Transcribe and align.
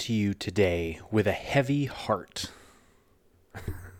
To 0.00 0.12
you 0.12 0.34
today 0.34 1.00
with 1.10 1.26
a 1.26 1.32
heavy 1.32 1.86
heart. 1.86 2.50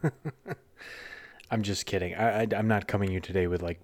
I'm 1.50 1.62
just 1.62 1.86
kidding. 1.86 2.14
I, 2.14 2.42
I, 2.42 2.46
am 2.52 2.68
not 2.68 2.86
coming 2.86 3.10
you 3.10 3.18
today 3.18 3.46
with 3.46 3.62
like 3.62 3.80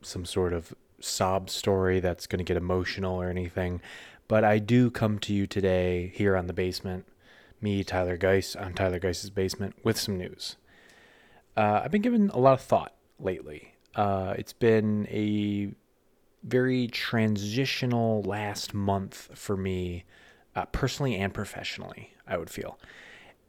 some 0.00 0.24
sort 0.24 0.54
of 0.54 0.72
sob 1.00 1.50
story 1.50 2.00
that's 2.00 2.26
going 2.26 2.38
to 2.38 2.44
get 2.44 2.56
emotional 2.56 3.20
or 3.20 3.28
anything. 3.28 3.82
But 4.26 4.42
I 4.42 4.58
do 4.58 4.90
come 4.90 5.18
to 5.20 5.34
you 5.34 5.46
today 5.46 6.12
here 6.14 6.34
on 6.34 6.46
the 6.46 6.54
basement, 6.54 7.06
me, 7.60 7.84
Tyler 7.84 8.16
Geis, 8.16 8.56
on 8.56 8.72
Tyler 8.72 8.98
Geis's 8.98 9.30
basement, 9.30 9.74
with 9.84 9.98
some 9.98 10.16
news. 10.16 10.56
Uh, 11.56 11.82
I've 11.84 11.90
been 11.90 12.02
given 12.02 12.30
a 12.30 12.38
lot 12.38 12.54
of 12.54 12.62
thought 12.62 12.94
lately. 13.18 13.74
Uh, 13.94 14.34
it's 14.38 14.54
been 14.54 15.06
a 15.10 15.72
very 16.42 16.88
transitional 16.88 18.22
last 18.22 18.72
month 18.72 19.28
for 19.34 19.58
me 19.58 20.04
uh, 20.54 20.66
personally 20.66 21.16
and 21.16 21.32
professionally, 21.32 22.14
I 22.26 22.36
would 22.36 22.50
feel. 22.50 22.78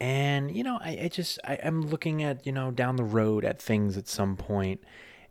And, 0.00 0.56
you 0.56 0.64
know, 0.64 0.78
I, 0.80 0.98
I 1.02 1.08
just, 1.08 1.38
I, 1.44 1.54
am 1.54 1.82
looking 1.82 2.22
at, 2.22 2.44
you 2.46 2.52
know, 2.52 2.70
down 2.70 2.96
the 2.96 3.04
road 3.04 3.44
at 3.44 3.62
things 3.62 3.96
at 3.96 4.08
some 4.08 4.36
point, 4.36 4.82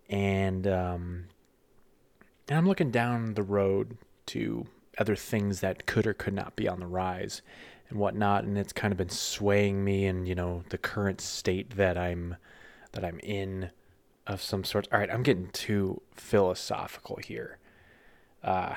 and, 0.09 0.65
um, 0.65 1.26
and 2.48 2.57
I'm 2.57 2.67
looking 2.67 2.91
down 2.91 3.34
the 3.34 3.43
road 3.43 3.98
to 4.27 4.65
other 4.98 5.15
things 5.15 5.59
that 5.62 5.85
could 5.85 6.07
or 6.07 6.13
could 6.13 6.34
not 6.34 6.55
be 6.55 6.68
on 6.68 6.79
the 6.79 6.87
rise 6.87 7.41
and 7.90 7.99
whatnot. 7.99 8.43
And 8.43 8.57
it's 8.57 8.74
kind 8.74 8.91
of 8.91 8.98
been 8.98 9.09
swaying 9.09 9.84
me 9.84 10.05
in, 10.05 10.26
you 10.26 10.35
know, 10.35 10.63
the 10.70 10.77
current 10.77 11.21
state 11.21 11.76
that 11.77 11.98
I'm, 11.98 12.35
that 12.93 13.03
I'm 13.03 13.20
in 13.20 13.71
of 14.27 14.41
some 14.41 14.63
sort. 14.63 14.87
All 14.91 14.99
right, 14.99 15.12
I'm 15.12 15.24
getting 15.24 15.49
too 15.49 16.01
philosophical 16.15 17.20
here. 17.24 17.57
Uh, 18.43 18.76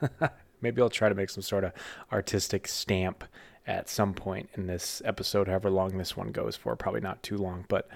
Maybe 0.60 0.82
I'll 0.82 0.90
try 0.90 1.08
to 1.08 1.14
make 1.14 1.30
some 1.30 1.42
sort 1.42 1.64
of 1.64 1.72
artistic 2.12 2.66
stamp 2.68 3.24
at 3.66 3.88
some 3.88 4.14
point 4.14 4.48
in 4.54 4.66
this 4.66 5.02
episode, 5.04 5.46
however 5.46 5.70
long 5.70 5.98
this 5.98 6.16
one 6.16 6.32
goes 6.32 6.56
for. 6.56 6.74
Probably 6.74 7.02
not 7.02 7.22
too 7.22 7.36
long, 7.36 7.66
but 7.68 7.88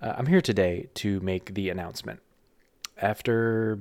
uh, 0.00 0.14
I'm 0.16 0.26
here 0.26 0.40
today 0.40 0.88
to 0.94 1.20
make 1.20 1.54
the 1.54 1.70
announcement. 1.70 2.20
After, 2.96 3.80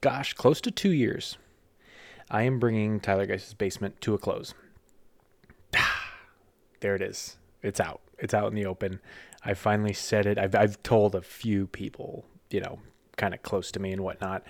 gosh, 0.00 0.34
close 0.34 0.60
to 0.62 0.70
two 0.70 0.92
years, 0.92 1.38
I 2.30 2.42
am 2.42 2.58
bringing 2.58 3.00
Tyler 3.00 3.26
Geis's 3.26 3.54
Basement 3.54 4.00
to 4.02 4.14
a 4.14 4.18
close. 4.18 4.54
there 6.80 6.94
it 6.94 7.02
is. 7.02 7.36
It's 7.62 7.80
out. 7.80 8.00
It's 8.18 8.34
out 8.34 8.48
in 8.48 8.54
the 8.54 8.66
open. 8.66 9.00
I 9.44 9.54
finally 9.54 9.92
said 9.92 10.26
it. 10.26 10.38
I've, 10.38 10.54
I've 10.54 10.82
told 10.84 11.16
a 11.16 11.22
few 11.22 11.66
people, 11.66 12.24
you 12.50 12.60
know, 12.60 12.78
kind 13.16 13.34
of 13.34 13.42
close 13.42 13.72
to 13.72 13.80
me 13.80 13.92
and 13.92 14.02
whatnot 14.02 14.44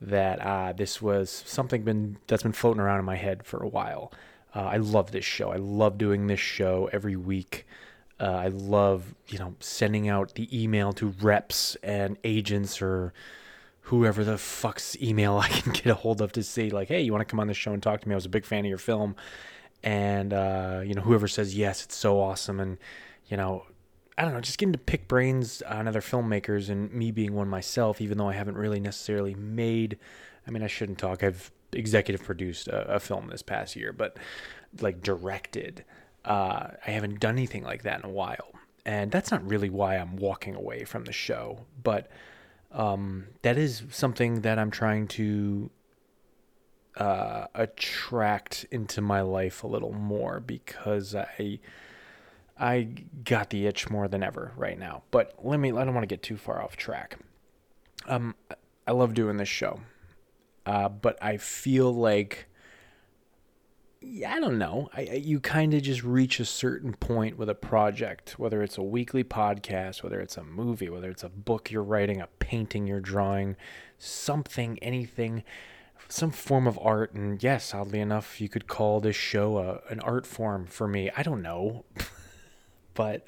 that 0.00 0.40
uh, 0.40 0.72
this 0.72 1.02
was 1.02 1.30
something 1.46 1.82
been 1.82 2.16
that's 2.26 2.42
been 2.42 2.52
floating 2.52 2.80
around 2.80 2.98
in 2.98 3.04
my 3.04 3.16
head 3.16 3.44
for 3.44 3.62
a 3.62 3.68
while. 3.68 4.12
Uh, 4.54 4.62
I 4.62 4.76
love 4.78 5.12
this 5.12 5.24
show. 5.24 5.50
I 5.50 5.56
love 5.56 5.98
doing 5.98 6.26
this 6.26 6.40
show 6.40 6.88
every 6.92 7.16
week. 7.16 7.66
Uh, 8.18 8.24
I 8.24 8.48
love 8.48 9.14
you 9.28 9.38
know 9.38 9.54
sending 9.60 10.08
out 10.08 10.34
the 10.34 10.48
email 10.62 10.92
to 10.94 11.08
reps 11.20 11.76
and 11.82 12.16
agents 12.24 12.80
or 12.80 13.12
whoever 13.82 14.24
the 14.24 14.38
fuck's 14.38 14.96
email 15.02 15.38
I 15.44 15.48
can 15.48 15.72
get 15.72 15.86
a 15.86 15.94
hold 15.94 16.20
of 16.20 16.32
to 16.32 16.42
say 16.42 16.70
like, 16.70 16.88
hey, 16.88 17.02
you 17.02 17.12
want 17.12 17.26
to 17.26 17.30
come 17.30 17.40
on 17.40 17.46
the 17.46 17.54
show 17.54 17.72
and 17.72 17.82
talk 17.82 18.00
to 18.00 18.08
me? 18.08 18.14
I 18.14 18.16
was 18.16 18.26
a 18.26 18.30
big 18.30 18.44
fan 18.44 18.60
of 18.60 18.68
your 18.68 18.78
film, 18.78 19.16
and 19.82 20.32
uh, 20.32 20.80
you 20.84 20.94
know 20.94 21.02
whoever 21.02 21.28
says 21.28 21.54
yes, 21.54 21.84
it's 21.84 21.96
so 21.96 22.20
awesome, 22.20 22.58
and 22.58 22.78
you 23.28 23.36
know 23.36 23.64
I 24.20 24.24
don't 24.24 24.34
know, 24.34 24.40
just 24.42 24.58
getting 24.58 24.74
to 24.74 24.78
pick 24.78 25.08
brains 25.08 25.62
on 25.62 25.88
other 25.88 26.02
filmmakers 26.02 26.68
and 26.68 26.92
me 26.92 27.10
being 27.10 27.32
one 27.32 27.48
myself, 27.48 28.02
even 28.02 28.18
though 28.18 28.28
I 28.28 28.34
haven't 28.34 28.58
really 28.58 28.78
necessarily 28.78 29.34
made. 29.34 29.96
I 30.46 30.50
mean, 30.50 30.62
I 30.62 30.66
shouldn't 30.66 30.98
talk. 30.98 31.24
I've 31.24 31.50
executive 31.72 32.22
produced 32.22 32.68
a, 32.68 32.96
a 32.96 33.00
film 33.00 33.28
this 33.28 33.40
past 33.40 33.76
year, 33.76 33.94
but 33.94 34.18
like 34.78 35.00
directed, 35.00 35.86
uh, 36.26 36.66
I 36.86 36.90
haven't 36.90 37.18
done 37.18 37.36
anything 37.38 37.64
like 37.64 37.84
that 37.84 38.04
in 38.04 38.10
a 38.10 38.12
while. 38.12 38.50
And 38.84 39.10
that's 39.10 39.30
not 39.30 39.42
really 39.48 39.70
why 39.70 39.96
I'm 39.96 40.16
walking 40.16 40.54
away 40.54 40.84
from 40.84 41.04
the 41.04 41.12
show, 41.12 41.64
but 41.82 42.10
um, 42.72 43.24
that 43.40 43.56
is 43.56 43.84
something 43.88 44.42
that 44.42 44.58
I'm 44.58 44.70
trying 44.70 45.08
to 45.08 45.70
uh, 46.98 47.46
attract 47.54 48.66
into 48.70 49.00
my 49.00 49.22
life 49.22 49.64
a 49.64 49.66
little 49.66 49.94
more 49.94 50.40
because 50.40 51.14
I 51.14 51.60
I 52.60 52.88
got 53.24 53.48
the 53.48 53.66
itch 53.66 53.88
more 53.88 54.06
than 54.06 54.22
ever 54.22 54.52
right 54.54 54.78
now. 54.78 55.02
But 55.10 55.34
let 55.42 55.58
me, 55.58 55.70
I 55.70 55.84
don't 55.84 55.94
want 55.94 56.02
to 56.02 56.14
get 56.14 56.22
too 56.22 56.36
far 56.36 56.62
off 56.62 56.76
track. 56.76 57.16
Um, 58.06 58.34
I 58.86 58.92
love 58.92 59.14
doing 59.14 59.38
this 59.38 59.48
show. 59.48 59.80
Uh, 60.66 60.90
but 60.90 61.16
I 61.22 61.38
feel 61.38 61.92
like, 61.92 62.46
yeah, 64.02 64.34
I 64.34 64.40
don't 64.40 64.58
know. 64.58 64.90
I, 64.94 65.00
you 65.00 65.40
kind 65.40 65.72
of 65.72 65.82
just 65.82 66.02
reach 66.02 66.38
a 66.38 66.44
certain 66.44 66.92
point 66.92 67.38
with 67.38 67.48
a 67.48 67.54
project, 67.54 68.38
whether 68.38 68.62
it's 68.62 68.76
a 68.76 68.82
weekly 68.82 69.24
podcast, 69.24 70.02
whether 70.02 70.20
it's 70.20 70.36
a 70.36 70.44
movie, 70.44 70.90
whether 70.90 71.10
it's 71.10 71.24
a 71.24 71.30
book 71.30 71.70
you're 71.70 71.82
writing, 71.82 72.20
a 72.20 72.28
painting 72.40 72.86
you're 72.86 73.00
drawing, 73.00 73.56
something, 73.96 74.78
anything, 74.80 75.44
some 76.08 76.30
form 76.30 76.66
of 76.66 76.78
art. 76.82 77.14
And 77.14 77.42
yes, 77.42 77.72
oddly 77.72 78.00
enough, 78.00 78.38
you 78.38 78.50
could 78.50 78.66
call 78.66 79.00
this 79.00 79.16
show 79.16 79.56
a, 79.58 79.80
an 79.90 80.00
art 80.00 80.26
form 80.26 80.66
for 80.66 80.86
me. 80.86 81.10
I 81.16 81.22
don't 81.22 81.40
know. 81.40 81.86
but 83.00 83.26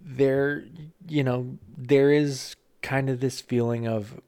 there 0.00 0.64
you 1.08 1.24
know 1.24 1.58
there 1.76 2.12
is 2.12 2.54
kind 2.82 3.10
of 3.10 3.18
this 3.18 3.40
feeling 3.40 3.88
of 3.88 4.20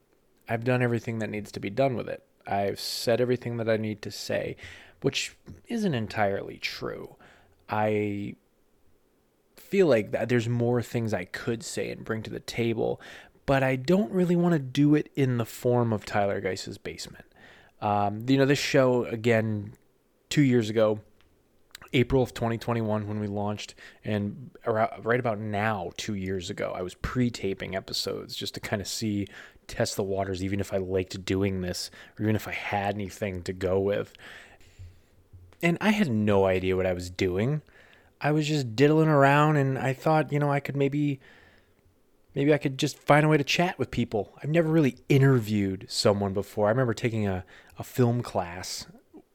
I've 0.48 0.64
done 0.64 0.82
everything 0.82 1.20
that 1.20 1.30
needs 1.30 1.52
to 1.52 1.60
be 1.60 1.70
done 1.70 1.94
with 1.94 2.08
it. 2.08 2.24
I've 2.44 2.80
said 2.80 3.20
everything 3.20 3.56
that 3.58 3.68
I 3.68 3.76
need 3.76 4.02
to 4.02 4.10
say, 4.10 4.56
which 5.00 5.36
isn't 5.68 5.94
entirely 5.94 6.58
true. 6.58 7.14
I 7.68 8.34
feel 9.54 9.86
like 9.86 10.10
that 10.10 10.28
there's 10.28 10.48
more 10.48 10.82
things 10.82 11.14
I 11.14 11.24
could 11.24 11.62
say 11.62 11.88
and 11.90 12.04
bring 12.04 12.24
to 12.24 12.30
the 12.30 12.40
table, 12.40 13.00
but 13.46 13.62
I 13.62 13.76
don't 13.76 14.10
really 14.10 14.34
want 14.34 14.54
to 14.54 14.58
do 14.58 14.96
it 14.96 15.08
in 15.14 15.38
the 15.38 15.46
form 15.46 15.92
of 15.92 16.04
Tyler 16.04 16.40
Geis's 16.40 16.78
basement. 16.78 17.26
Um, 17.80 18.26
you 18.28 18.38
know, 18.38 18.44
this 18.44 18.58
show 18.58 19.04
again 19.04 19.74
two 20.30 20.42
years 20.42 20.68
ago 20.68 20.98
April 21.94 22.22
of 22.22 22.34
2021 22.34 23.06
when 23.06 23.20
we 23.20 23.26
launched, 23.26 23.74
and 24.04 24.50
right 24.66 25.20
about 25.20 25.38
now, 25.38 25.92
two 25.96 26.14
years 26.14 26.50
ago, 26.50 26.72
I 26.74 26.82
was 26.82 26.94
pre-taping 26.94 27.74
episodes 27.74 28.34
just 28.34 28.54
to 28.54 28.60
kind 28.60 28.82
of 28.82 28.88
see, 28.88 29.26
test 29.66 29.96
the 29.96 30.02
waters, 30.02 30.42
even 30.42 30.60
if 30.60 30.72
I 30.72 30.78
liked 30.78 31.24
doing 31.24 31.60
this, 31.60 31.90
or 32.18 32.24
even 32.24 32.36
if 32.36 32.48
I 32.48 32.52
had 32.52 32.94
anything 32.94 33.42
to 33.42 33.52
go 33.52 33.80
with. 33.80 34.12
And 35.62 35.78
I 35.80 35.90
had 35.90 36.10
no 36.10 36.44
idea 36.44 36.76
what 36.76 36.86
I 36.86 36.92
was 36.92 37.08
doing. 37.08 37.62
I 38.20 38.32
was 38.32 38.48
just 38.48 38.76
diddling 38.76 39.08
around, 39.08 39.56
and 39.56 39.78
I 39.78 39.92
thought, 39.92 40.32
you 40.32 40.38
know, 40.38 40.50
I 40.50 40.60
could 40.60 40.76
maybe 40.76 41.20
maybe 42.34 42.52
I 42.52 42.58
could 42.58 42.78
just 42.78 42.98
find 42.98 43.24
a 43.24 43.28
way 43.28 43.36
to 43.36 43.44
chat 43.44 43.78
with 43.78 43.90
people. 43.90 44.36
I've 44.42 44.50
never 44.50 44.68
really 44.68 44.96
interviewed 45.08 45.86
someone 45.88 46.32
before. 46.32 46.66
I 46.66 46.70
remember 46.70 46.92
taking 46.92 47.28
a, 47.28 47.44
a 47.78 47.84
film 47.84 48.22
class, 48.22 48.86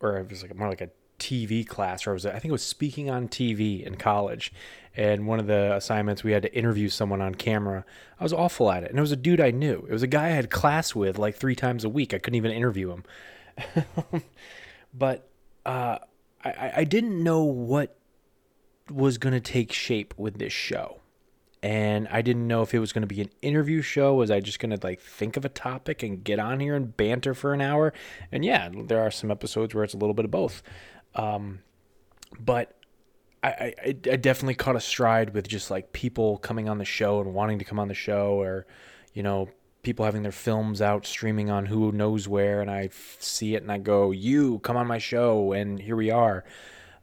or 0.02 0.18
it 0.18 0.30
was 0.30 0.42
like 0.42 0.56
more 0.56 0.70
like 0.70 0.82
a 0.82 0.90
TV 1.20 1.66
class, 1.66 2.08
or 2.08 2.12
I 2.12 2.14
was 2.14 2.26
I 2.26 2.34
think 2.34 2.46
it 2.46 2.52
was 2.52 2.64
speaking 2.64 3.10
on 3.10 3.28
TV 3.28 3.86
in 3.86 3.96
college, 3.96 4.52
and 4.96 5.28
one 5.28 5.40
of 5.40 5.48
the 5.48 5.76
assignments 5.76 6.24
we 6.24 6.32
had 6.32 6.44
to 6.44 6.56
interview 6.56 6.90
someone 6.90 7.22
on 7.22 7.36
camera. 7.36 7.86
I 8.20 8.24
was 8.24 8.34
awful 8.34 8.72
at 8.72 8.84
it, 8.84 8.90
and 8.90 8.98
it 8.98 9.02
was 9.02 9.12
a 9.12 9.18
dude 9.18 9.42
I 9.42 9.52
knew. 9.52 9.86
It 9.88 9.94
was 9.94 10.04
a 10.04 10.08
guy 10.08 10.28
I 10.28 10.30
had 10.30 10.50
class 10.50 10.96
with 10.96 11.18
like 11.18 11.36
three 11.36 11.56
times 11.56 11.84
a 11.84 11.90
week. 11.90 12.14
I 12.14 12.20
couldn't 12.20 12.38
even 12.38 12.52
interview 12.52 12.92
him, 12.92 13.04
but 14.94 15.30
uh, 15.66 16.00
I, 16.44 16.72
I 16.78 16.84
didn't 16.84 17.24
know 17.24 17.44
what 17.44 17.96
was 18.90 19.18
going 19.18 19.34
to 19.34 19.40
take 19.40 19.72
shape 19.72 20.14
with 20.18 20.40
this 20.40 20.54
show 20.54 21.00
and 21.62 22.08
I 22.10 22.22
didn't 22.22 22.48
know 22.48 22.62
if 22.62 22.74
it 22.74 22.80
was 22.80 22.94
going 22.94 23.02
to 23.02 23.08
be 23.08 23.22
an 23.22 23.30
interview 23.42 23.82
show. 23.82 24.14
Was 24.14 24.32
I 24.32 24.40
just 24.40 24.60
going 24.60 24.78
to 24.78 24.80
like 24.82 25.02
think 25.02 25.36
of 25.36 25.44
a 25.44 25.50
topic 25.50 26.04
and 26.04 26.24
get 26.24 26.40
on 26.40 26.60
here 26.60 26.76
and 26.76 26.96
banter 26.96 27.34
for 27.34 27.54
an 27.54 27.62
hour? 27.62 27.94
And 28.32 28.46
yeah, 28.46 28.70
there 28.72 29.02
are 29.02 29.12
some 29.12 29.30
episodes 29.30 29.76
where 29.76 29.84
it's 29.84 29.94
a 29.94 29.98
little 29.98 30.14
bit 30.14 30.26
of 30.26 30.32
both. 30.32 30.64
Um, 31.16 31.60
but 32.40 32.76
I, 33.44 33.50
I, 33.50 33.74
I 33.88 33.94
definitely 33.94 34.56
caught 34.56 34.76
a 34.76 34.82
stride 34.82 35.34
with 35.34 35.48
just 35.48 35.72
like 35.72 35.94
people 35.94 36.38
coming 36.38 36.70
on 36.70 36.78
the 36.78 36.86
show 36.86 37.22
and 37.22 37.34
wanting 37.34 37.60
to 37.60 37.66
come 37.66 37.80
on 37.80 37.88
the 37.88 37.94
show, 37.94 38.40
or 38.40 38.66
you 39.14 39.24
know, 39.24 39.50
people 39.82 40.06
having 40.06 40.24
their 40.24 40.32
films 40.32 40.82
out 40.82 41.06
streaming 41.06 41.50
on 41.50 41.66
who 41.66 41.92
knows 41.92 42.28
where, 42.28 42.62
and 42.62 42.70
I 42.70 42.90
see 43.20 43.56
it 43.56 43.64
and 43.64 43.72
I 43.72 43.78
go, 43.78 44.12
"You 44.12 44.60
come 44.60 44.78
on 44.78 44.88
my 44.88 44.98
show," 44.98 45.54
and 45.54 45.80
here 45.80 45.96
we 45.96 46.12
are. 46.12 46.44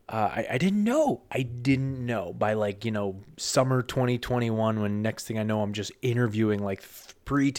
Uh, 0.08 0.31
I, 0.37 0.47
I 0.53 0.58
didn't 0.58 0.85
know. 0.85 1.23
I 1.32 1.43
didn't 1.43 2.05
know 2.06 2.32
by 2.32 2.53
like, 2.53 2.85
you 2.85 2.93
know, 2.93 3.23
summer 3.38 3.82
2021 3.82 4.81
when 4.81 5.03
next 5.03 5.26
thing 5.26 5.37
I 5.37 5.43
know, 5.43 5.62
I'm 5.62 5.73
just 5.73 5.91
interviewing, 6.00 6.62
like 6.62 6.85
pre 7.25 7.50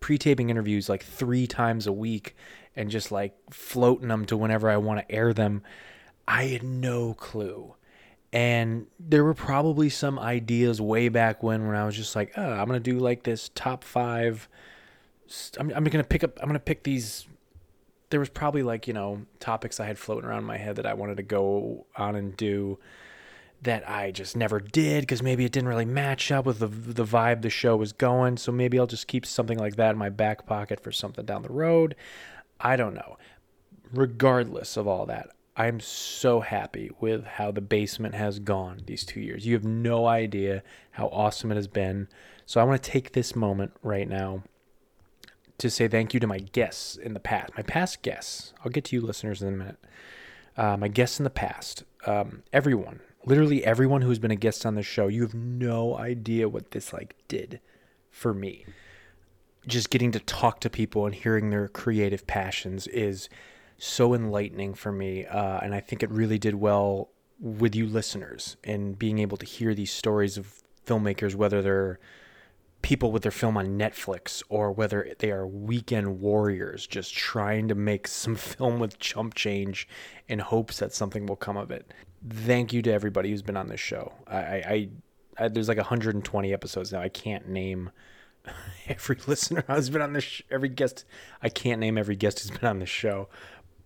taping, 0.00 0.06
pre 0.06 0.18
taping 0.18 0.50
interviews 0.50 0.88
like 0.88 1.04
three 1.04 1.46
times 1.46 1.86
a 1.86 1.92
week 1.92 2.36
and 2.76 2.90
just 2.90 3.12
like 3.12 3.34
floating 3.50 4.08
them 4.08 4.24
to 4.26 4.36
whenever 4.36 4.70
I 4.70 4.76
want 4.76 5.00
to 5.00 5.14
air 5.14 5.32
them. 5.32 5.62
I 6.26 6.44
had 6.44 6.62
no 6.62 7.14
clue. 7.14 7.74
And 8.32 8.86
there 9.00 9.24
were 9.24 9.34
probably 9.34 9.88
some 9.88 10.18
ideas 10.18 10.80
way 10.80 11.08
back 11.08 11.42
when 11.42 11.66
when 11.66 11.76
I 11.76 11.84
was 11.84 11.96
just 11.96 12.14
like, 12.14 12.32
oh, 12.36 12.52
I'm 12.52 12.68
to 12.68 12.80
do 12.80 12.98
like 12.98 13.24
this 13.24 13.50
top 13.54 13.82
five. 13.82 14.48
I'm, 15.58 15.72
I'm 15.74 15.84
to 15.84 16.04
pick 16.04 16.22
up, 16.24 16.38
I'm 16.40 16.48
to 16.52 16.60
pick 16.60 16.84
these 16.84 17.26
there 18.10 18.20
was 18.20 18.28
probably 18.28 18.62
like 18.62 18.88
you 18.88 18.92
know 18.92 19.22
topics 19.38 19.80
I 19.80 19.86
had 19.86 19.98
floating 19.98 20.28
around 20.28 20.44
my 20.44 20.58
head 20.58 20.76
that 20.76 20.86
I 20.86 20.94
wanted 20.94 21.16
to 21.16 21.22
go 21.22 21.86
on 21.96 22.16
and 22.16 22.36
do 22.36 22.78
that 23.62 23.88
I 23.88 24.10
just 24.10 24.36
never 24.36 24.58
did 24.58 25.02
because 25.02 25.22
maybe 25.22 25.44
it 25.44 25.52
didn't 25.52 25.68
really 25.68 25.84
match 25.84 26.32
up 26.32 26.46
with 26.46 26.60
the 26.60 26.66
the 26.66 27.04
vibe 27.04 27.42
the 27.42 27.50
show 27.50 27.76
was 27.76 27.92
going. 27.92 28.36
So 28.36 28.52
maybe 28.52 28.78
I'll 28.78 28.86
just 28.86 29.06
keep 29.06 29.26
something 29.26 29.58
like 29.58 29.76
that 29.76 29.92
in 29.92 29.98
my 29.98 30.08
back 30.08 30.46
pocket 30.46 30.80
for 30.80 30.92
something 30.92 31.24
down 31.24 31.42
the 31.42 31.52
road. 31.52 31.94
I 32.60 32.76
don't 32.76 32.94
know. 32.94 33.16
Regardless 33.92 34.76
of 34.76 34.86
all 34.86 35.06
that, 35.06 35.30
I'm 35.56 35.80
so 35.80 36.40
happy 36.40 36.90
with 37.00 37.24
how 37.24 37.50
the 37.50 37.60
basement 37.60 38.14
has 38.14 38.38
gone 38.38 38.82
these 38.86 39.04
two 39.04 39.20
years. 39.20 39.46
You 39.46 39.54
have 39.54 39.64
no 39.64 40.06
idea 40.06 40.62
how 40.92 41.08
awesome 41.08 41.52
it 41.52 41.56
has 41.56 41.68
been. 41.68 42.08
So 42.46 42.60
I 42.60 42.64
want 42.64 42.82
to 42.82 42.90
take 42.90 43.12
this 43.12 43.36
moment 43.36 43.72
right 43.82 44.08
now 44.08 44.42
to 45.58 45.68
say 45.68 45.86
thank 45.86 46.14
you 46.14 46.20
to 46.20 46.26
my 46.26 46.38
guests 46.38 46.96
in 46.96 47.12
the 47.14 47.20
past, 47.20 47.52
my 47.56 47.62
past 47.62 48.02
guests. 48.02 48.54
I'll 48.64 48.70
get 48.70 48.84
to 48.86 48.96
you 48.96 49.02
listeners 49.02 49.42
in 49.42 49.48
a 49.48 49.56
minute. 49.56 49.76
Uh, 50.56 50.76
my 50.76 50.88
guests 50.88 51.20
in 51.20 51.24
the 51.24 51.30
past, 51.30 51.84
um, 52.06 52.42
everyone, 52.52 53.00
literally 53.24 53.64
everyone 53.64 54.02
who's 54.02 54.18
been 54.18 54.30
a 54.30 54.36
guest 54.36 54.64
on 54.64 54.74
this 54.74 54.86
show, 54.86 55.08
you 55.08 55.22
have 55.22 55.34
no 55.34 55.96
idea 55.96 56.48
what 56.48 56.70
this 56.70 56.92
like 56.92 57.16
did 57.28 57.60
for 58.10 58.32
me. 58.32 58.64
Just 59.66 59.90
getting 59.90 60.12
to 60.12 60.20
talk 60.20 60.60
to 60.60 60.70
people 60.70 61.06
and 61.06 61.14
hearing 61.14 61.50
their 61.50 61.68
creative 61.68 62.26
passions 62.26 62.86
is 62.86 63.28
so 63.78 64.14
enlightening 64.14 64.74
for 64.74 64.92
me, 64.92 65.26
uh, 65.26 65.58
and 65.58 65.74
I 65.74 65.80
think 65.80 66.02
it 66.02 66.10
really 66.10 66.38
did 66.38 66.54
well 66.54 67.10
with 67.38 67.74
you 67.74 67.86
listeners 67.86 68.56
and 68.64 68.98
being 68.98 69.18
able 69.18 69.38
to 69.38 69.46
hear 69.46 69.74
these 69.74 69.90
stories 69.90 70.36
of 70.36 70.62
filmmakers, 70.86 71.34
whether 71.34 71.62
they're 71.62 71.98
people 72.82 73.12
with 73.12 73.22
their 73.22 73.32
film 73.32 73.56
on 73.56 73.78
Netflix 73.78 74.42
or 74.48 74.72
whether 74.72 75.14
they 75.18 75.30
are 75.30 75.46
weekend 75.46 76.20
warriors 76.20 76.86
just 76.86 77.14
trying 77.14 77.68
to 77.68 77.74
make 77.74 78.08
some 78.08 78.34
film 78.36 78.78
with 78.78 78.98
chump 78.98 79.34
change 79.34 79.88
in 80.28 80.38
hopes 80.38 80.78
that 80.78 80.92
something 80.92 81.26
will 81.26 81.36
come 81.36 81.56
of 81.56 81.70
it. 81.70 81.92
Thank 82.28 82.72
you 82.72 82.82
to 82.82 82.92
everybody 82.92 83.30
who's 83.30 83.42
been 83.42 83.56
on 83.56 83.68
this 83.68 83.80
show. 83.80 84.12
I, 84.26 84.38
I, 84.38 84.88
I 85.38 85.48
there's 85.48 85.68
like 85.68 85.78
120 85.78 86.52
episodes 86.52 86.92
now. 86.92 87.00
I 87.00 87.08
can't 87.08 87.48
name 87.48 87.90
every 88.88 89.16
listener 89.26 89.64
who's 89.66 89.90
been 89.90 90.02
on 90.02 90.12
this. 90.12 90.24
Sh- 90.24 90.42
every 90.50 90.68
guest, 90.68 91.04
I 91.42 91.48
can't 91.48 91.80
name 91.80 91.96
every 91.96 92.16
guest 92.16 92.40
who's 92.40 92.50
been 92.50 92.68
on 92.68 92.78
this 92.78 92.88
show, 92.88 93.28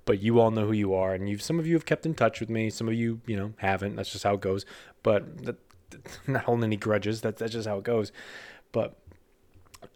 but 0.05 0.21
you 0.21 0.41
all 0.41 0.51
know 0.51 0.67
who 0.67 0.73
you 0.73 0.95
are, 0.95 1.15
and 1.15 1.29
you 1.29 1.39
some 1.39 1.59
of 1.59 1.67
you 1.67 1.75
have 1.75 1.87
kept 1.87 2.07
in 2.07 2.15
touch 2.15 2.41
with 2.41 2.51
me. 2.51 2.71
Some 2.71 2.89
of 2.89 2.95
you, 2.95 3.21
you 3.27 3.37
know, 3.37 3.53
haven't. 3.59 3.97
That's 3.97 4.11
just 4.11 4.25
how 4.25 4.35
it 4.35 4.41
goes. 4.41 4.67
But 5.03 5.45
that, 5.45 5.57
not 6.27 6.45
holding 6.45 6.65
any 6.65 6.77
grudges. 6.77 7.21
That's 7.21 7.39
that's 7.39 7.53
just 7.53 7.69
how 7.69 7.79
it 7.79 7.85
goes. 7.85 8.13
But 8.73 8.99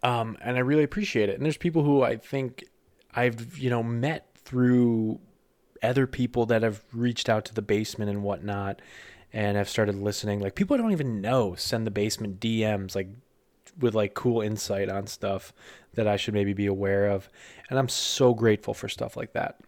um, 0.02 0.37
and 0.40 0.56
I 0.56 0.61
really 0.61 0.85
appreciate 0.85 1.29
it. 1.29 1.37
And 1.37 1.44
there's 1.44 1.56
people 1.56 1.82
who 1.82 2.02
I 2.02 2.17
think 2.17 2.64
I've 3.14 3.58
you 3.58 3.70
know 3.70 3.82
met 3.82 4.26
through 4.37 5.20
other 5.82 6.06
people 6.06 6.46
that 6.46 6.62
have 6.62 6.82
reached 6.92 7.28
out 7.28 7.44
to 7.46 7.54
the 7.54 7.62
basement 7.62 8.10
and 8.10 8.22
whatnot, 8.22 8.80
and 9.32 9.56
have 9.56 9.69
started 9.69 9.94
listening. 9.96 10.40
Like 10.40 10.54
people 10.54 10.75
I 10.75 10.78
don't 10.78 10.92
even 10.92 11.20
know 11.20 11.54
send 11.54 11.86
the 11.86 11.90
basement 11.90 12.40
DMs 12.40 12.94
like 12.94 13.08
with 13.78 13.94
like 13.94 14.14
cool 14.14 14.40
insight 14.40 14.88
on 14.88 15.06
stuff 15.06 15.52
that 15.94 16.08
I 16.08 16.16
should 16.16 16.34
maybe 16.34 16.52
be 16.52 16.66
aware 16.66 17.06
of, 17.08 17.28
and 17.70 17.78
I'm 17.78 17.88
so 17.88 18.34
grateful 18.34 18.75
for 18.75 18.88
stuff 18.88 19.16
like 19.16 19.32
that. 19.32 19.60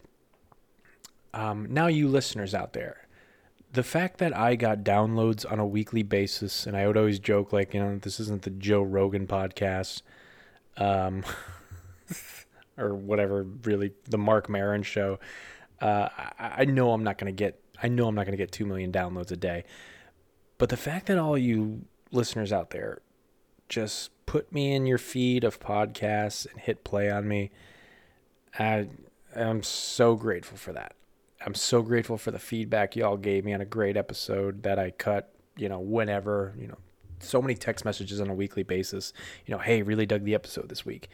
Um, 1.33 1.67
now, 1.71 1.87
you 1.87 2.09
listeners 2.09 2.55
out 2.55 2.73
there, 2.73 3.07
the 3.73 3.83
fact 3.83 4.19
that 4.19 4.37
I 4.37 4.57
got 4.57 4.79
downloads 4.79 5.51
on 5.51 5.59
a 5.59 5.67
weekly 5.67 6.03
basis, 6.03 6.67
and 6.67 6.77
I 6.77 6.87
would 6.87 6.97
always 6.97 7.19
joke 7.19 7.53
like, 7.53 7.73
you 7.73 7.81
know, 7.81 7.99
this 7.99 8.19
isn't 8.21 8.43
the 8.43 8.51
Joe 8.51 8.83
Rogan 8.83 9.27
podcast, 9.27 10.03
um, 10.77 11.25
or 12.79 12.95
whatever, 12.95 13.45
really 13.65 13.93
the 14.09 14.19
Marc 14.19 14.49
Maron 14.49 14.83
show. 14.83 15.19
Uh, 15.81 16.09
I, 16.38 16.55
I 16.59 16.65
know 16.65 16.93
I'm 16.93 17.05
not 17.05 17.19
gonna 17.19 17.32
get, 17.32 17.61
I 17.82 17.88
know 17.88 18.09
I'm 18.09 18.15
not 18.15 18.27
gonna 18.27 18.37
get 18.37 18.53
two 18.53 18.67
million 18.67 18.93
downloads 18.93 19.31
a 19.31 19.37
day, 19.37 19.65
but 20.59 20.69
the 20.69 20.77
fact 20.77 21.06
that 21.06 21.19
all 21.19 21.38
you 21.38 21.87
listeners 22.12 22.53
out 22.53 22.71
there 22.71 23.00
just 23.69 24.11
put 24.27 24.53
me 24.53 24.75
in 24.75 24.85
your 24.85 24.99
feed 24.99 25.44
of 25.44 25.59
podcasts 25.61 26.47
and 26.50 26.61
hit 26.61 26.85
play 26.85 27.11
on 27.11 27.27
me, 27.27 27.50
I, 28.59 28.88
I'm 29.35 29.62
so 29.62 30.17
grateful 30.17 30.59
for 30.59 30.73
that. 30.73 30.94
I'm 31.44 31.55
so 31.55 31.81
grateful 31.81 32.19
for 32.19 32.31
the 32.31 32.38
feedback 32.38 32.97
y'all 32.97 33.17
gave 33.17 33.44
me 33.44 33.55
on 33.55 33.61
a 33.61 33.65
great 33.65 33.97
episode 33.97 34.62
that 34.65 34.79
I 34.79 34.91
cut, 34.91 35.33
you 35.56 35.69
know, 35.69 35.81
whenever, 35.81 36.55
you 36.59 36.67
know, 36.67 36.76
so 37.21 37.41
many 37.41 37.55
text 37.55 37.85
messages 37.85 38.21
on 38.21 38.29
a 38.29 38.35
weekly 38.35 38.62
basis. 38.62 39.12
You 39.47 39.55
know, 39.55 39.59
hey, 39.59 39.83
really 39.83 40.06
dug 40.06 40.25
the 40.25 40.35
episode 40.35 40.69
this 40.69 40.85
week. 40.85 41.09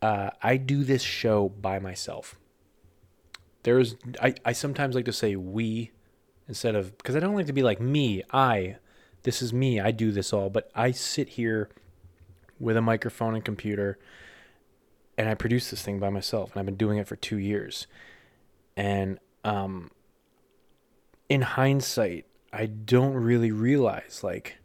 Uh, 0.00 0.30
I 0.42 0.56
do 0.56 0.84
this 0.84 1.02
show 1.02 1.48
by 1.48 1.78
myself. 1.78 2.38
There's, 3.62 3.96
I, 4.20 4.34
I 4.44 4.52
sometimes 4.52 4.94
like 4.94 5.04
to 5.04 5.12
say 5.12 5.36
we 5.36 5.92
instead 6.48 6.74
of, 6.74 6.96
because 6.98 7.16
I 7.16 7.20
don't 7.20 7.34
like 7.34 7.46
to 7.46 7.52
be 7.52 7.62
like 7.62 7.80
me, 7.80 8.22
I, 8.32 8.76
this 9.22 9.40
is 9.40 9.52
me, 9.52 9.80
I 9.80 9.90
do 9.90 10.10
this 10.10 10.32
all, 10.32 10.50
but 10.50 10.70
I 10.74 10.90
sit 10.90 11.30
here 11.30 11.70
with 12.58 12.76
a 12.76 12.82
microphone 12.82 13.34
and 13.34 13.44
computer 13.44 13.98
and 15.16 15.28
I 15.28 15.34
produce 15.34 15.70
this 15.70 15.82
thing 15.82 15.98
by 15.98 16.10
myself. 16.10 16.52
And 16.52 16.60
I've 16.60 16.66
been 16.66 16.76
doing 16.76 16.98
it 16.98 17.06
for 17.06 17.16
two 17.16 17.36
years. 17.38 17.86
And 18.76 19.18
um, 19.44 19.90
in 21.28 21.42
hindsight, 21.42 22.26
I 22.52 22.66
don't 22.66 23.14
really 23.14 23.50
realize 23.50 24.20
like 24.22 24.58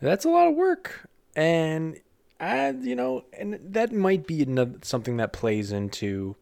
that's 0.00 0.24
a 0.24 0.30
lot 0.30 0.48
of 0.48 0.54
work, 0.54 1.08
and 1.36 2.00
I, 2.40 2.70
you 2.70 2.96
know, 2.96 3.24
and 3.38 3.60
that 3.62 3.92
might 3.92 4.26
be 4.26 4.42
another, 4.42 4.78
something 4.82 5.18
that 5.18 5.32
plays 5.32 5.70
into 5.70 6.34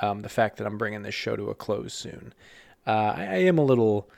um, 0.00 0.20
the 0.20 0.28
fact 0.28 0.56
that 0.58 0.66
I'm 0.66 0.78
bringing 0.78 1.02
this 1.02 1.14
show 1.14 1.36
to 1.36 1.50
a 1.50 1.54
close 1.54 1.94
soon. 1.94 2.32
Uh, 2.86 3.14
I, 3.16 3.22
I, 3.22 3.36
am 3.44 3.58
a 3.58 3.64
little, 3.64 4.08